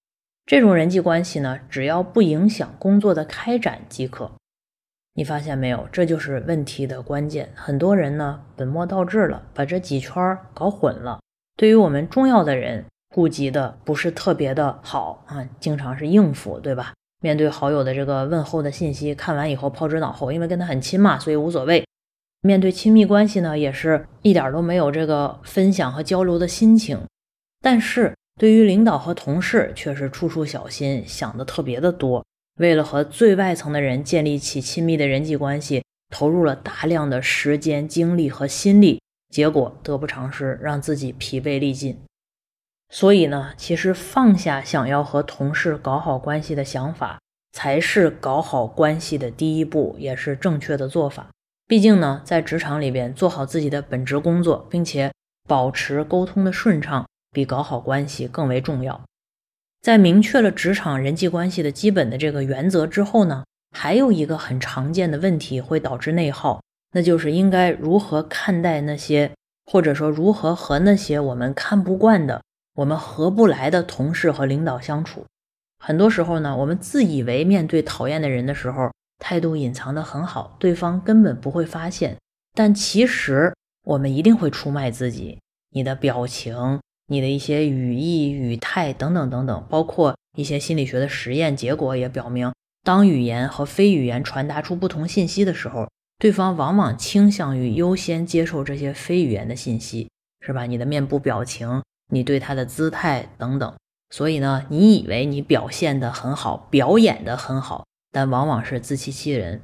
[0.46, 4.32] 这种人际关系呢，只要不影响工作的开展即可。
[5.12, 5.86] 你发现没有？
[5.92, 7.50] 这就是问题的关键。
[7.54, 11.20] 很多人呢本末倒置了，把这几圈搞混了。
[11.54, 16.94] 对于我们重要的人，顾及的不是特别的好啊，经常是应付，对吧？
[17.20, 21.84] 面对好友的这个问候的信息，看完以后抛之脑后，因为跟他很亲嘛，所以无所谓。
[22.42, 27.00] 面对亲密关系呢，也是一点都没有这个分享和交流的心情。
[27.60, 32.24] 但是对于领导和同事，却是处处小心，想的特别的多。
[32.60, 35.82] 为了和最外层的人建立起亲密的人际关系，
[36.14, 39.00] 投入了大量的时间、精力和心力，
[39.32, 41.98] 结果得不偿失，让自己疲惫力尽。
[42.90, 47.20] 所以呢，其实放下想要和同事搞好关系的想法，
[47.52, 51.28] 才是搞好关系的第一步，也是正确的做法。
[51.66, 55.12] 毕竟呢，在职场里边做好自己的本职工作，并且
[55.46, 59.00] 保持沟通的顺畅，比搞好关系更为重要。
[59.82, 66.62] 在明确了职场人际关系的基本的这个原则之后呢，还有一个很常见的问题会导致内耗，
[66.92, 69.30] 那就是应该如何看待那些，
[69.66, 72.42] 或者说如何和那些我们看不惯的、
[72.78, 75.24] 我们合不来的同事和领导相处。
[75.84, 78.90] 很多时候呢，我们自以为面对讨厌的人的时候。
[79.20, 82.16] 态度隐藏得很好，对方根本不会发现。
[82.54, 83.52] 但其实
[83.82, 85.40] 我们一定会出卖自己。
[85.70, 92.52] 你的表情、你的一些语义、语态等等等等，包括一些心理学的实验结果也表明，
[92.84, 100.08] 当语言和非语言传达出不同信息的时候，对方往往倾向于优先接受这些非语言的信息，
[100.40, 100.66] 是吧？
[100.66, 103.74] 你的面部表情、你对他的姿态等等。
[104.10, 107.84] 所以呢，你以为你表现的很好，表演的很好。
[108.10, 109.60] 但往往是自欺欺人，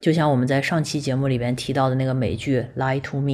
[0.00, 3.30] 就像我们在上期节目里边提到的那个美剧《Lie to Me》，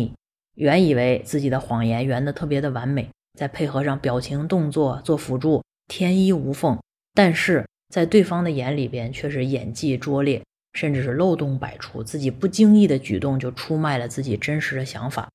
[0.55, 3.09] 原以为自己的谎言圆的特别的完美，
[3.39, 6.79] 再配合上表情动作做辅助，天衣无缝。
[7.15, 10.45] 但是在对方的眼里边却是演技拙劣，
[10.75, 15.31] 甚至是漏洞百出，自己不经意的举动就出卖了自己真实的想法。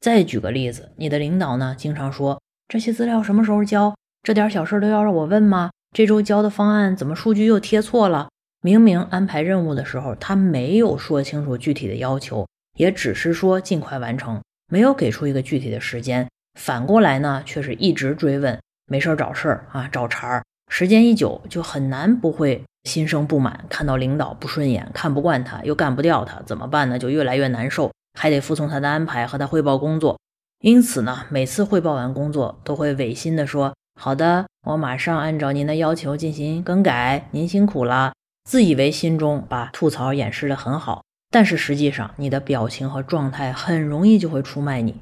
[0.00, 2.40] 再举个例子，你的领导呢，经常说
[2.70, 3.92] 这些资料什么时候交？
[4.22, 5.70] 这点小事都要让我问吗？
[5.92, 8.28] 这周交的方案怎么数据又贴错了？
[8.62, 12.46] 明明安排任务的时候，他没有说清楚具体的要求，
[12.76, 14.40] 也只是说尽快完成，
[14.70, 16.28] 没有给出一个具体的时间。
[16.60, 18.56] 反过来呢，却是一直追问，
[18.86, 26.96] 没事找事儿啊，找茬儿，时间一久，就很难不会心生不满，看到领导不顺眼，看不惯他，又干不掉他，怎么办呢？
[27.00, 30.16] 就越来越难受，还得服从他的安排，和他汇报工作。
[30.60, 38.12] 因此呢，每次汇报完工作，都会违心的说：“好的，我马上按照您的要求进行更改，您辛苦了。”
[38.44, 44.96] 自以为心中把吐槽掩饰的很好，但是实际上，你的表情和状态很容易就会出卖你。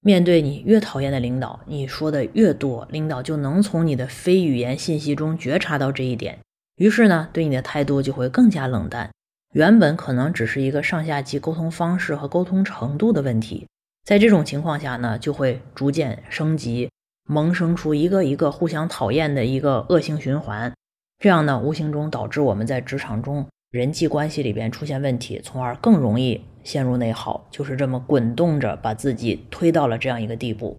[0.00, 6.38] 面对你越讨厌的领导，你说的越多，领导就能从你的非语言信息中觉察到这一点，
[6.76, 9.10] 于是呢，对你的态度就会更加冷淡。
[9.54, 13.66] 原本可能只是一个上下级沟通方式和沟通程度的问题，
[14.04, 16.90] 在这种情况下呢，就会逐渐升级，
[17.24, 20.72] 萌生出一个一个互相讨厌的一个恶性循环。
[21.18, 26.42] 这样呢，无形中导致我们在职场中人际关系里边出现问题，从而更容易。
[26.62, 30.76] 陷入内耗，就是这么滚动着把自己推到了这样一个地步。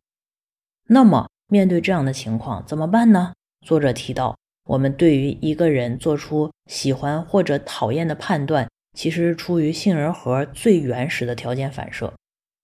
[0.90, 3.34] 那么，面对这样的情况怎么办呢？
[3.66, 12.14] 作者提到，我们对于一个人做出喜欢或者讨厌的判断，其实出于杏仁核最原始的条件反射。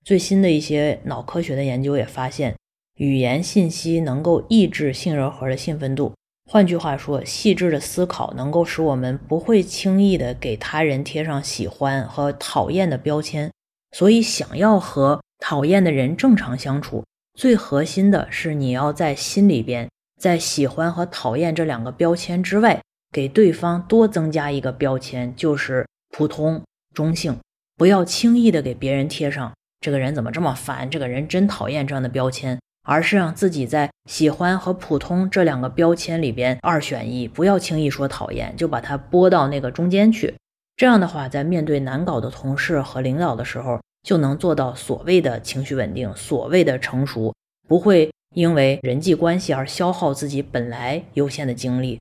[0.07, 2.55] 最新的一些脑科学的研究也发现，
[2.95, 6.13] 语言信息能够抑制杏仁核的兴奋度。
[6.49, 13.51] 换句话说，细致的思考能够使我们不会轻易的给他人贴上喜欢和讨厌的标签。
[13.91, 17.03] 所以，想要和讨厌的人正常相处，
[17.37, 19.89] 最核心的是你要在心里边，
[20.21, 22.81] 在喜欢和讨厌这两个标签之外，
[23.11, 27.37] 给对方多增加一个标签，就是普通、中性。
[27.75, 32.59] 不要轻易的给别人贴上“这个人怎么这么烦”“这个人真讨厌”这样的标签。
[32.89, 40.33] 而是让自己在喜欢和普通这两个标签里边二选一，不要轻易说讨厌，就把它拨到那个中间去。
[40.77, 47.35] 这样的话，在面对难搞的同事和领导的时候，就能做到所谓的情绪稳定，所谓的成熟，
[47.67, 51.99] 不会因为人际关系而消耗自己本来有限的精力。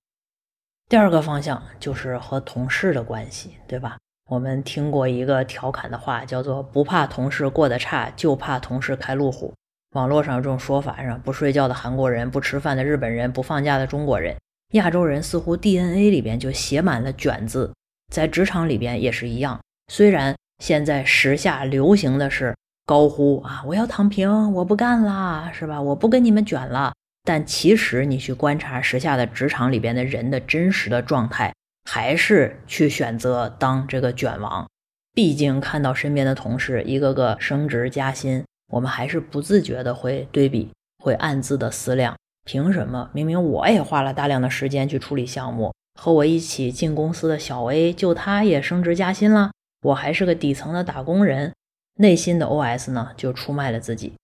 [0.89, 3.99] 第二个方向就是和同事的关系，对吧？
[4.29, 9.55] 我们听过一个调侃的话，叫做“不怕同事过得差，就怕同事开路虎”。
[9.95, 11.15] 网络上这种说法，是？
[11.25, 14.37] 不睡觉的韩国人，不吃饭的日本人，不放假的中国人，
[14.73, 17.73] 亚洲人似乎 DNA 里边就写满了卷字。
[18.13, 19.61] 在职场里边也是一样。
[19.93, 22.53] 虽然现在时下流行的是
[22.85, 25.81] 高呼啊，我要躺平，我不干啦，是吧？
[25.81, 26.93] 我不跟你们卷了。
[27.23, 31.53] 但其实你去观察时下的职场里边的人的真实的状态，
[31.87, 34.69] 还是去选择当这个卷王。
[35.15, 38.45] 毕竟看到身边的同事一个个升职加薪。
[38.69, 40.69] 我们还是不自觉的会对比，
[40.99, 51.55] 会暗自的思量：凭什么明明我也花了大量的时间去处理项目，和我一起进公司的小 A 就他也升职加薪了，我还是个底层的打工人。
[51.99, 54.15] 内心的 OS 呢，就出卖了自己。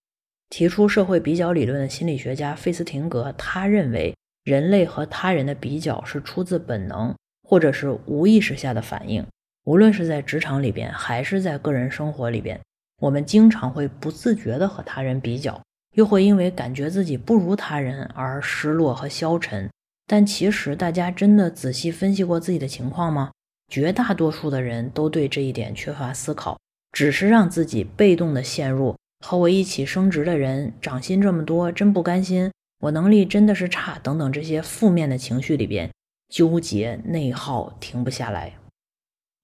[0.50, 7.14] 提出社会比较理论的心理学家费斯廷格，他认为人类和他人的比较是出自本能，
[7.53, 9.22] 或者是无意识下的反应，
[9.64, 12.59] 无论是在职场里边，还是在个人生活里边。
[12.98, 15.62] 我们经常会不自觉地和他人比较，
[15.94, 19.68] 又会因为感觉自己不如他人而失落和消沉。
[20.07, 23.30] 但其实，大家真的仔细分析过自己的情况吗？
[23.68, 26.59] 绝大多数的人都对这一点缺乏思考，
[26.92, 28.96] 只是让自己被动地陷入
[29.26, 32.50] 和我一起升职的人涨薪这么多，真不甘心，
[32.80, 35.90] 我能力真的是差等等这些负面的情绪里边
[36.32, 38.54] 纠结内耗，停不下来。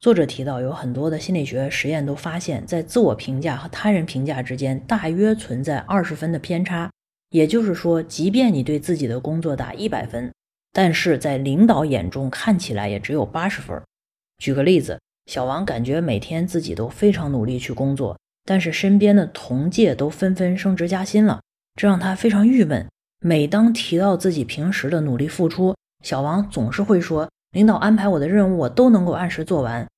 [0.01, 6.91] 作者提到，有很多的心理学实验都发现，在自我评价和他人评价之间大约存在二十分的偏差。
[7.29, 10.33] 也就是说，即便你对自己的工作打一百分，
[10.73, 13.79] 但是在领导眼中看起来也只有八十分。
[14.39, 21.43] 举个例子，小王感觉每天自己都非常努力去工作，但是身边的同届都纷纷升职加薪了，
[21.75, 22.89] 这让他非常郁闷。
[23.21, 25.75] 每当提到自己平时的努力付出，
[26.05, 27.29] 小王总是会说。
[27.53, 29.89] 领导安排我的任务，我都能够按时做完。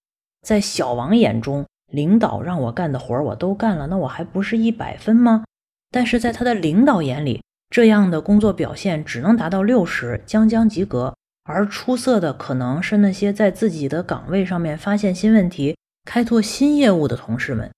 [0.43, 5.45] 在小王眼中，领导让我干的活儿我都干了，那我还不是一百分吗？
[5.91, 11.13] 但是在他的领导眼里，这样的工作表现只能达到六十，将将及格。
[11.43, 17.69] 而出色的可能是那些在自己的岗位上面发现新问题、开拓新业务的同事们。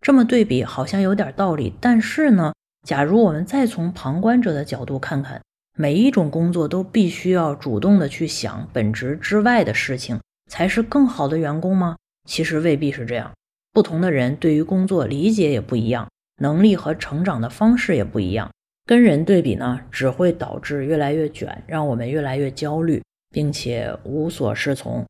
[0.00, 2.52] 这么对比好像有点道理，但是呢，
[2.82, 5.40] 假如我们再从旁观者的角度看看。
[5.78, 10.18] 每一种工作都必须要主动的去想本职之外的事情，
[10.50, 11.96] 才是更好的员工吗？
[12.26, 13.30] 其实未必是这样。
[13.74, 16.08] 不同的人对于工作理解也不一样，
[16.38, 18.50] 能力和成长的方式也不一样。
[18.86, 25.04] 跟人对比呢，只会导致越来越卷，让我们越来越焦虑，并且无所适从。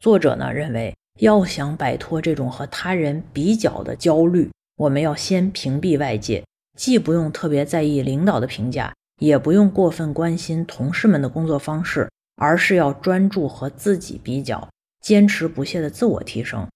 [0.00, 6.42] 作者呢认为，要想摆脱这种和他人比较的焦虑，我们要先屏蔽外界，
[6.76, 8.92] 既不用特别在意领导的评价。
[9.18, 14.68] 也不用过分关心同事们的工作方式，而是要专注和自己比较，
[15.00, 16.66] 坚持不懈的自我提升。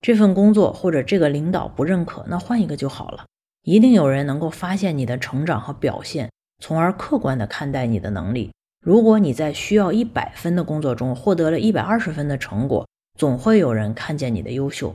[0.00, 3.24] 这份工作或者这个领导不认可，那换一个就好了。
[3.62, 6.30] 一定有人能够发现你的成长和表现，
[6.62, 8.50] 从而客观的看待你的能力。
[8.82, 12.88] 如果你在需要一百分的工作中获得了一百二十分的成果，
[13.18, 14.94] 总会有人看见你的优秀。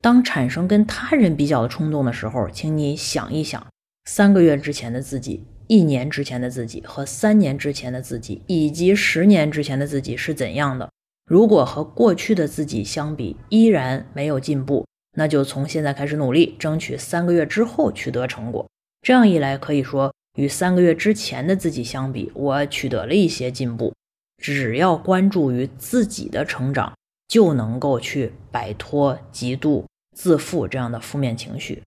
[0.00, 3.66] 当产生跟他人比较的冲动的时候，请你想一想，
[4.04, 10.90] 三个月之前的自己、一年之前的自己和三年之前的自己，以及十年之前的自己是怎样的。
[11.24, 14.84] 如果和过去的自己相比依然没有进步，
[15.16, 18.66] 那就从现在开始努力，争取三个月之后取得成果。
[19.02, 23.94] 这样一来，可以说与三个月之前的自己相比，我取得了一些进步。
[24.42, 26.92] 只要关注于自己的成长。
[27.28, 29.84] 就能够去摆脱极度、
[30.16, 31.82] 自负这样的负面情绪。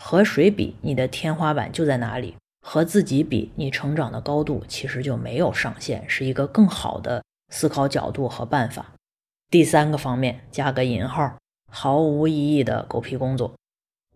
[0.00, 2.36] 和谁比，你的天花板就在哪里；
[2.68, 8.84] 和自己比，你成长的高度其实就没有上限，是一个更好的思考角度和办法。
[9.52, 11.32] 第三个方面，加个引号，
[11.70, 13.54] 毫无意义的狗屁工作。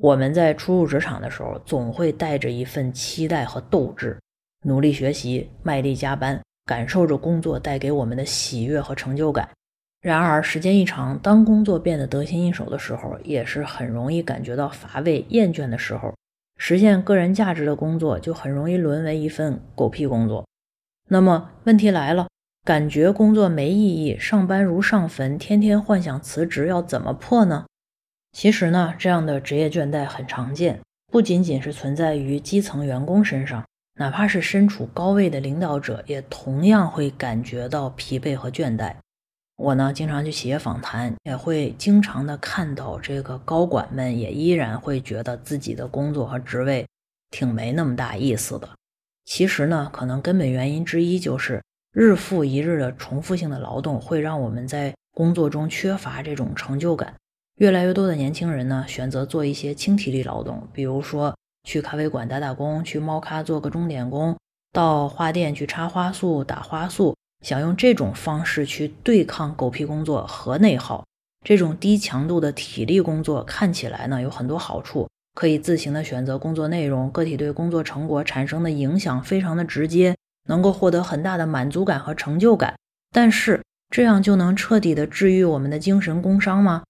[0.01, 4.18] 我们在初入职场的时候，总会带着一份期待和斗志，
[4.64, 9.48] 努力学习，卖力加班，感受着工作带给我们的喜悦和成就感。
[10.01, 16.12] 然而，时间一长，当工作变得得心应手的时候，也是很容易感觉到乏味、厌倦的时候。
[16.62, 20.46] 实现个人价值的工作，就很容易沦为一份狗屁工作。
[21.08, 22.28] 那么，问题来了：
[22.66, 27.64] 感觉工作没意义，上班如上坟，天天幻想辞职，要怎么破呢？
[28.32, 30.80] 其实呢，这样的职业倦怠很常见，
[31.11, 38.94] 不仅仅是存在于基层员工身上，哪怕是身处高位的领导者，也同样会感觉到疲惫和倦怠。
[39.62, 46.86] 我呢，经常去企业访谈，也会经常的看到这个高管们也依然会觉得自己的工作和职位
[47.30, 48.66] 挺没那么大意思的。
[49.26, 57.14] 其实呢，可能根本原因之一就是日复一日的重复性的劳动会让我们在工作中缺乏这种成就感。
[57.56, 64.34] 越来越多的年轻人呢，选择做一些轻体力劳动，比如说去咖啡馆打打工，去猫咖做个钟点工，
[64.72, 67.14] 到花店去插花束、打花束。
[67.43, 71.05] 想用这种方式去对抗狗屁工作和内耗，
[71.45, 80.14] 这种低强度的体力工作看起来呢有很多好处，可以自行的选择工作内容，个体对工作成果产生的影响非常的直接，
[80.49, 82.74] 能够获得很大的满足感和成就感。
[83.11, 86.82] 但是这样就能彻底的治愈我们的精神工伤吗？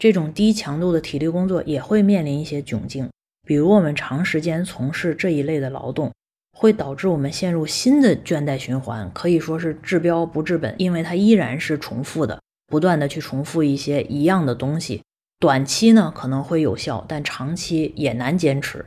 [0.00, 3.10] 这种低强度的体力工作也会面临一些窘境，
[3.46, 6.12] 比如我们长时间从事这一类的劳动。
[6.52, 15.02] 会导致我们陷入新的倦怠循环，可以说是治标不治本，因为它依然是重复的，不断的去重复一些一样的东西。
[15.38, 18.84] 短期呢可能会有效，但长期也难坚持。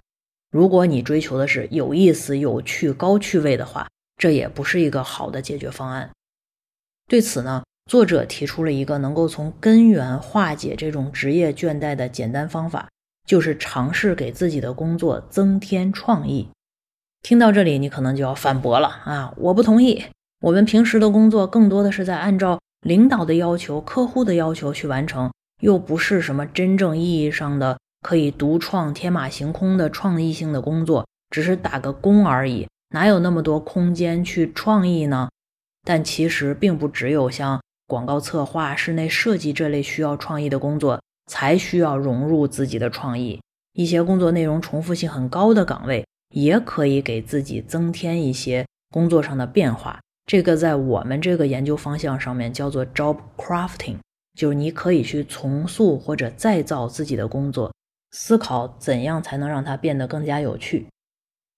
[0.51, 3.87] 如果你追求的是有意思、有趣、高趣味的话，
[4.17, 6.09] 这也不是一个好的解决方案。
[7.07, 12.89] 对此呢，作者提出了一个能够从根源化解这种职业倦怠的简单方法，
[13.25, 16.49] 就是尝试给自己的工作增添创意。
[17.21, 19.33] 听到这里，你可能就要反驳了啊！
[19.37, 20.03] 我不同意。
[20.41, 35.29] 我们平时的工作更多的是在按照领导的要求、客户的要求去完成，又不是什么真正意义上的可以独创、天马行空的创意性的工作，只是打个工而已，哪有那么多空间去创意呢？
[35.85, 43.39] 但其实并不只有像广告策划、室内设计这类需要创意的工作才需要融入自己的创意，
[43.73, 46.03] 一些工作内容重复性很高的岗位。
[46.31, 53.97] 也可以给自己增添一些工作上的变化，这个在我们这个研究方向上面叫做 job crafting，
[54.37, 57.73] 就是你可以去重塑或者再造自己的工作，
[58.11, 60.87] 思考怎样才能让它变得更加有趣。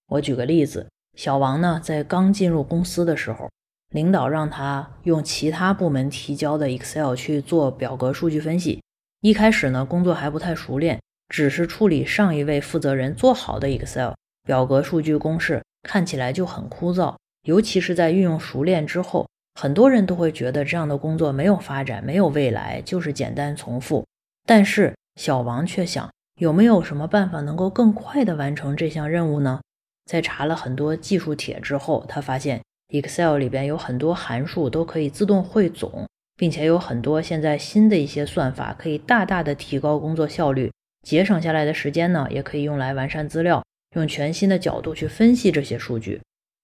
[0.08, 3.48] 我举个例子，小王呢在刚进入公司的时候，
[3.92, 8.82] 领导让他用其他部门提交的 Excel 去做表格数据分析，
[9.20, 14.12] 一开始呢工作还不太熟练，只是处理上一位负责人做好的 Excel。
[14.44, 24.04] 表格、数据、公式看起来就很枯燥，尤其是在运用熟练之后，很多人都会觉得这样的工作没有发展、没有未来，就是简单重复。
[24.46, 29.60] 但是小王却想，有没有什么办法能够更快地完成这项任务呢？
[30.04, 40.70] 在查了很多技术帖之后，他发现 Excel 里边有很多函数都可以自动汇总，并且有很多现在新的一些算法可以大大的提高工作效率，
[41.06, 43.62] 节省下来的时间呢，也可以用来完善资料。
[43.94, 46.20] 用全新的角度去分析这些数据，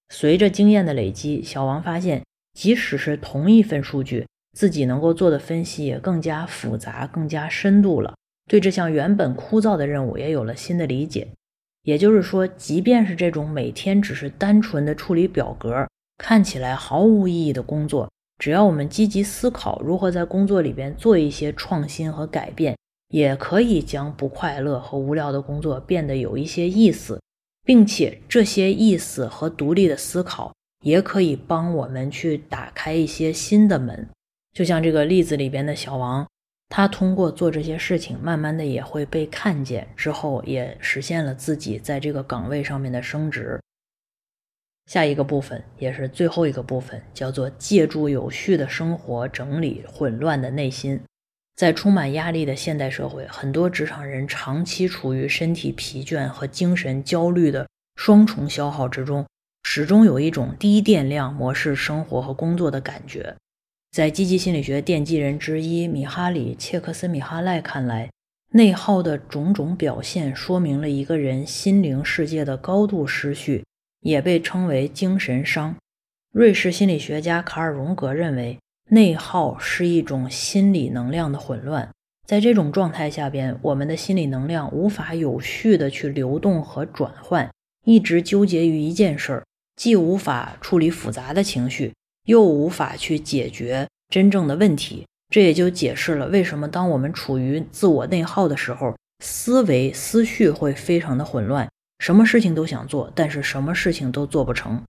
[0.09, 2.23] 随着经验的累积，小王发现，
[2.53, 4.27] 即使是同一份数据，
[4.57, 8.15] 自己能够做的分析也更加复杂、更加深度了。
[8.49, 11.29] 对这项原本枯燥的任务也有了新的理解。
[11.83, 22.77] 也就是说，即便是这种每天只是单纯的处理表格，看起来毫无意义的工作，只要我们积极思考如何在工作里边做一些创新和改变，
[23.11, 27.21] 也可以将不快乐和无聊的工作变得有一些意思，
[27.65, 30.53] 并且这些意思和独立的思考
[30.83, 34.09] 也可以帮我们去打开一些新的门。
[34.53, 36.27] 就像这个例子里边的小王。
[36.73, 43.61] 他通过做这些事情，慢慢的也会被看见，之后也实现了自己在这个岗位上面的升职。
[44.87, 51.01] 下一个部分也是最后一个部分，叫做借助有序的生活整理混乱的内心。
[51.57, 59.27] 在充满压力的现代社会，很多职场人长期处于身体疲倦和精神焦虑的双重消耗之中，
[59.63, 63.37] 始终有一种低电量模式生活和工作的感觉。
[63.91, 68.09] 在积极心理学奠基人之一米哈里·切克斯米哈赖看来，
[68.53, 73.65] 内耗的种种表现说明了一个人心灵世界的高度失序，
[74.01, 75.77] 也被称为精神伤。
[76.33, 78.57] 瑞士心理学家卡尔·荣格认为，
[78.91, 81.89] 内耗是一种心理能量的混乱。
[82.27, 87.51] 在这种状态下边，我们的心理能量无法有序的去流动和转换，
[87.85, 89.45] 一直纠结于一件事儿，
[89.77, 91.93] 既无法处理复杂的情绪。
[92.27, 101.69] 又无法去解决真正的问题，这也就解释了为什么当我们处于自我内耗的时候，思维思绪会非常的混乱，
[101.99, 104.81] 什么事情都想做，但是什么事情都做不成。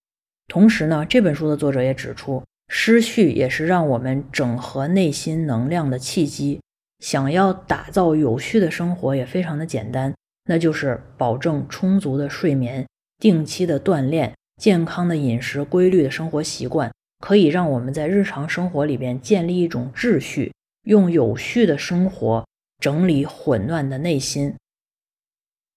[0.48, 2.44] 同时呢，这本书的作者也指出，
[2.74, 6.62] 失序也是让我们整合内心能量的契机。
[7.00, 10.16] 想要打造有序的生活也非常的简单，
[10.46, 12.88] 那就是保证充足的睡眠、
[13.20, 16.90] 定期的锻炼、健康的饮食、规律的生活习惯。
[17.20, 20.54] 可以让我们在日常生活里边建立一种秩序，
[20.86, 22.48] 用有序的生活
[22.80, 24.56] 整理混乱的内心。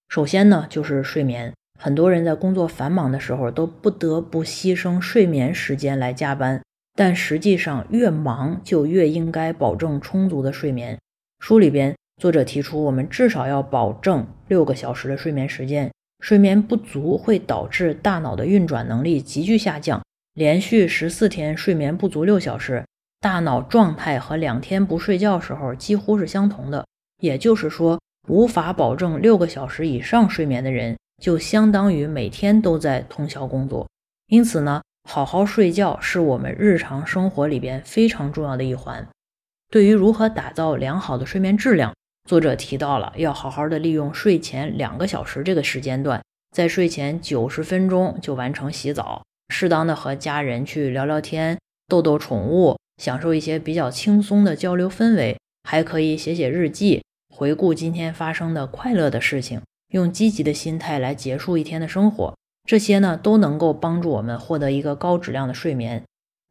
[0.09, 1.53] 首先呢，就是睡眠。
[1.77, 6.63] 很多人在工作繁忙的时候都不得不牺牲睡眠时间来加班，
[6.95, 10.99] 但实际上越忙就越应该保证充足的睡眠。
[11.41, 15.91] 书里边作者提出，我们至少要保证六个小时的睡眠时间。
[16.21, 20.01] 睡眠不足会导致大脑的运转能力急剧下降。
[20.35, 22.83] 连续十四天睡眠不足六小时，
[23.21, 26.87] 大脑状态和两天不睡觉时候几乎是相同的。
[27.21, 33.87] 也就是说，无法保证六个小时以上睡眠的人，就相当于每天都在通宵工作。
[34.29, 39.07] 因此呢，好好睡觉是我们日常生活里边非常重要的一环。
[39.71, 41.95] 对于如何打造良好的睡眠质量，
[42.29, 49.23] 作者提到了要好好的利用睡前两个小时这个时间段，在睡前九十分钟就完成洗澡。
[49.51, 55.39] 适当的和家人去聊聊天，逗逗宠物，享受一些比较轻松的交流氛围，
[55.69, 62.35] 还可以写写日记，回顾今天发生的快乐的事情，用积极的心态来结束一天的生活。
[62.65, 66.03] 这些呢都能够帮助我们获得一个高质量的睡眠。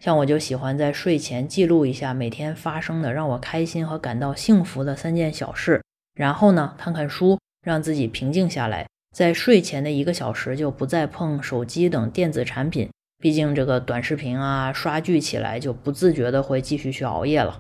[0.03, 5.81] 像我就喜欢在睡前记录一下每天发生的让我开心和感到幸福的三件小事，
[6.13, 8.85] 然后呢看看书，让自己平静下来。
[9.15, 12.89] 在睡前的一个小时就不再碰手机等电子产品，
[13.19, 17.59] 毕竟这个短视频啊刷剧起来就不自觉的会继续去熬夜了。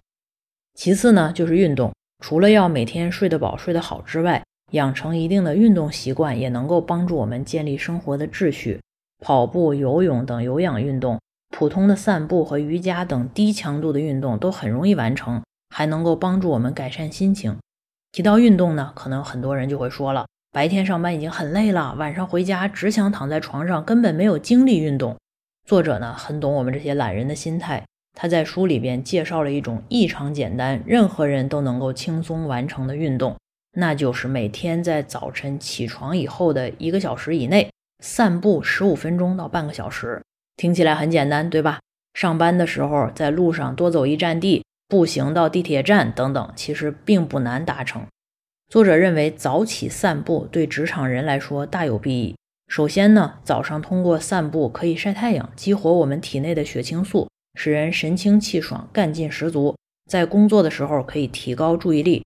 [0.73, 1.93] 其次呢就是运动，
[2.23, 4.43] 除了要每天睡得饱睡得好之外，
[4.73, 8.79] 养成一定的运动习惯也能够帮助我们建立生活的秩序。
[9.19, 11.19] 跑步、游泳等有氧运动，
[11.49, 17.57] 普通的散步和瑜伽等低强度的运动都很容易完成，还能够帮助我们改善心情。
[18.11, 20.25] 提到运动呢，可能很多人就会说了。
[20.51, 25.15] 白天上班已经很累了，晚上回家只想躺在床上，根本没有精力运动。
[25.65, 33.37] 作者呢很懂我们这些懒人的心态，他在书里边介绍了一种异常简单、任何人都能够轻松完成的运动，
[33.73, 37.69] 那就是每天在早晨起床以后的一个小时以内
[38.03, 40.21] 散步十五分钟到半个小时。
[40.55, 41.79] 听起来很简单，对吧？
[42.13, 48.05] 上班的时候在路上多走一站地，步行到地铁站等等，其实并不难达成。
[48.69, 52.35] 作者认为，早起散步对职场人来说大有裨益。
[52.67, 59.75] 首先呢，早上通过散步可以晒太阳，激活我们体内的血清素，使人神清气爽、干劲十足，
[60.09, 62.23] 在工作的时候可以提高注意力。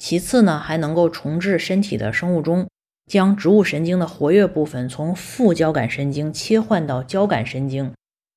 [0.00, 2.66] 其次呢，还能够重置身体的生物钟，
[3.06, 7.92] 将植物神经的活跃部分从副交感神经切换到交感神经。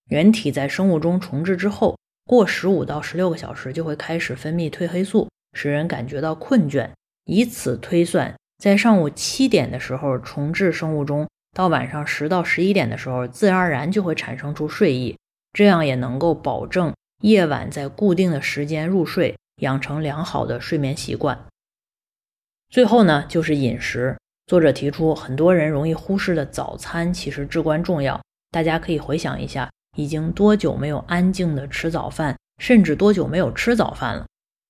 [0.09, 6.89] 人体在生物钟重置之后，过十五到十六个小时就会开始分泌褪黑素，使人感觉到困倦。
[7.23, 15.17] 以此推算，在上午七点的时候重置生物钟，到晚上十到十一点的时候，自然而然就会产生出睡意，
[15.53, 21.39] 这样也能够保证夜晚在固定的时间入睡，养成良好的睡眠习惯。
[22.73, 24.17] 最后呢，就是饮食。
[24.47, 28.19] 作者提出，很多人容易忽视的早餐其实至关重要。
[28.49, 34.25] 大家可以回想一下，已经多久没有安静的吃早饭，甚至多久没有吃早饭了？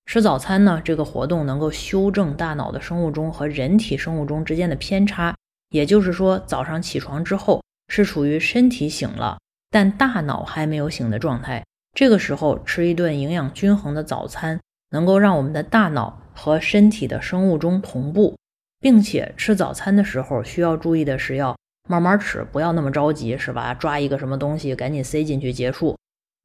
[0.06, 0.82] 吃早餐呢？
[0.84, 5.34] 这个活动能够修正大脑的生物钟和人体生物钟之间的偏差。
[5.70, 9.38] 也就是说，早上起床之后是处于身体醒了，
[9.72, 11.64] 但大脑还没有醒的状态。
[11.93, 18.36] 这个时候吃一顿营养均衡的早餐，能够让我们的大脑和身体的生物钟同步。
[18.80, 21.58] 并且吃早餐的时候需要注意的是，要
[21.88, 23.74] 慢慢吃，不要那么着急，是吧？
[23.74, 25.98] 抓一个什么东西赶紧塞进去结束。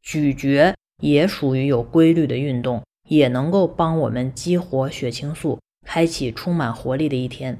[0.02, 0.72] 咀嚼
[1.02, 7.58] 也属于有规律的运动，也能够帮我们激活血清素，开启充满活力的一天。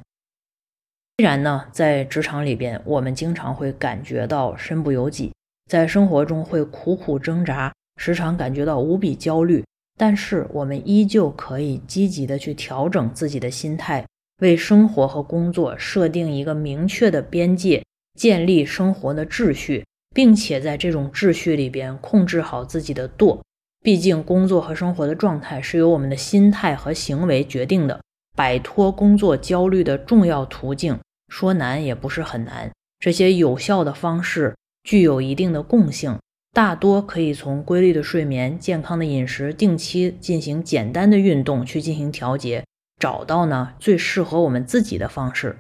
[1.17, 5.33] 虽然呢，在职场里边，我们经常会感觉到身不由己，
[5.69, 9.65] 在生活中会苦苦挣扎，时常感觉到无比焦虑，
[9.99, 14.07] 但是我们依旧可以积极的去调整自己的心态。
[14.41, 17.85] 为生活和工作设定一个明确的边界，
[18.15, 19.85] 建立生活的秩序，
[20.15, 23.41] 并且在这种秩序里边控制好自己的惰。
[23.83, 28.01] 毕竟，工作和生活的状态是由我们的心态和行为决定的。
[28.37, 30.97] 摆脱工作焦虑的重要途径，
[31.29, 32.71] 说难也不是很难。
[33.01, 36.17] 这些有效的方式具有一定的共性，
[36.59, 42.65] 大多可以从规律的睡眠、健康的饮食、定期进行简单的运动去进行调节。
[42.99, 45.59] 找到呢最适合我们自己的方式，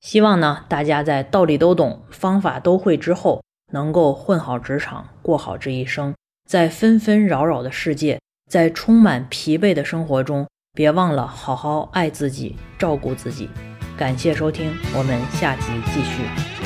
[0.00, 6.14] 希望呢大家在道理都懂、方法都会之后，能够混好职场，过好这一生。
[6.48, 13.50] 在纷纷扰扰的世界，在充满疲惫的生活中，别忘了好好爱自己，照顾自己。
[13.96, 16.59] 感谢收听，我们下集继续。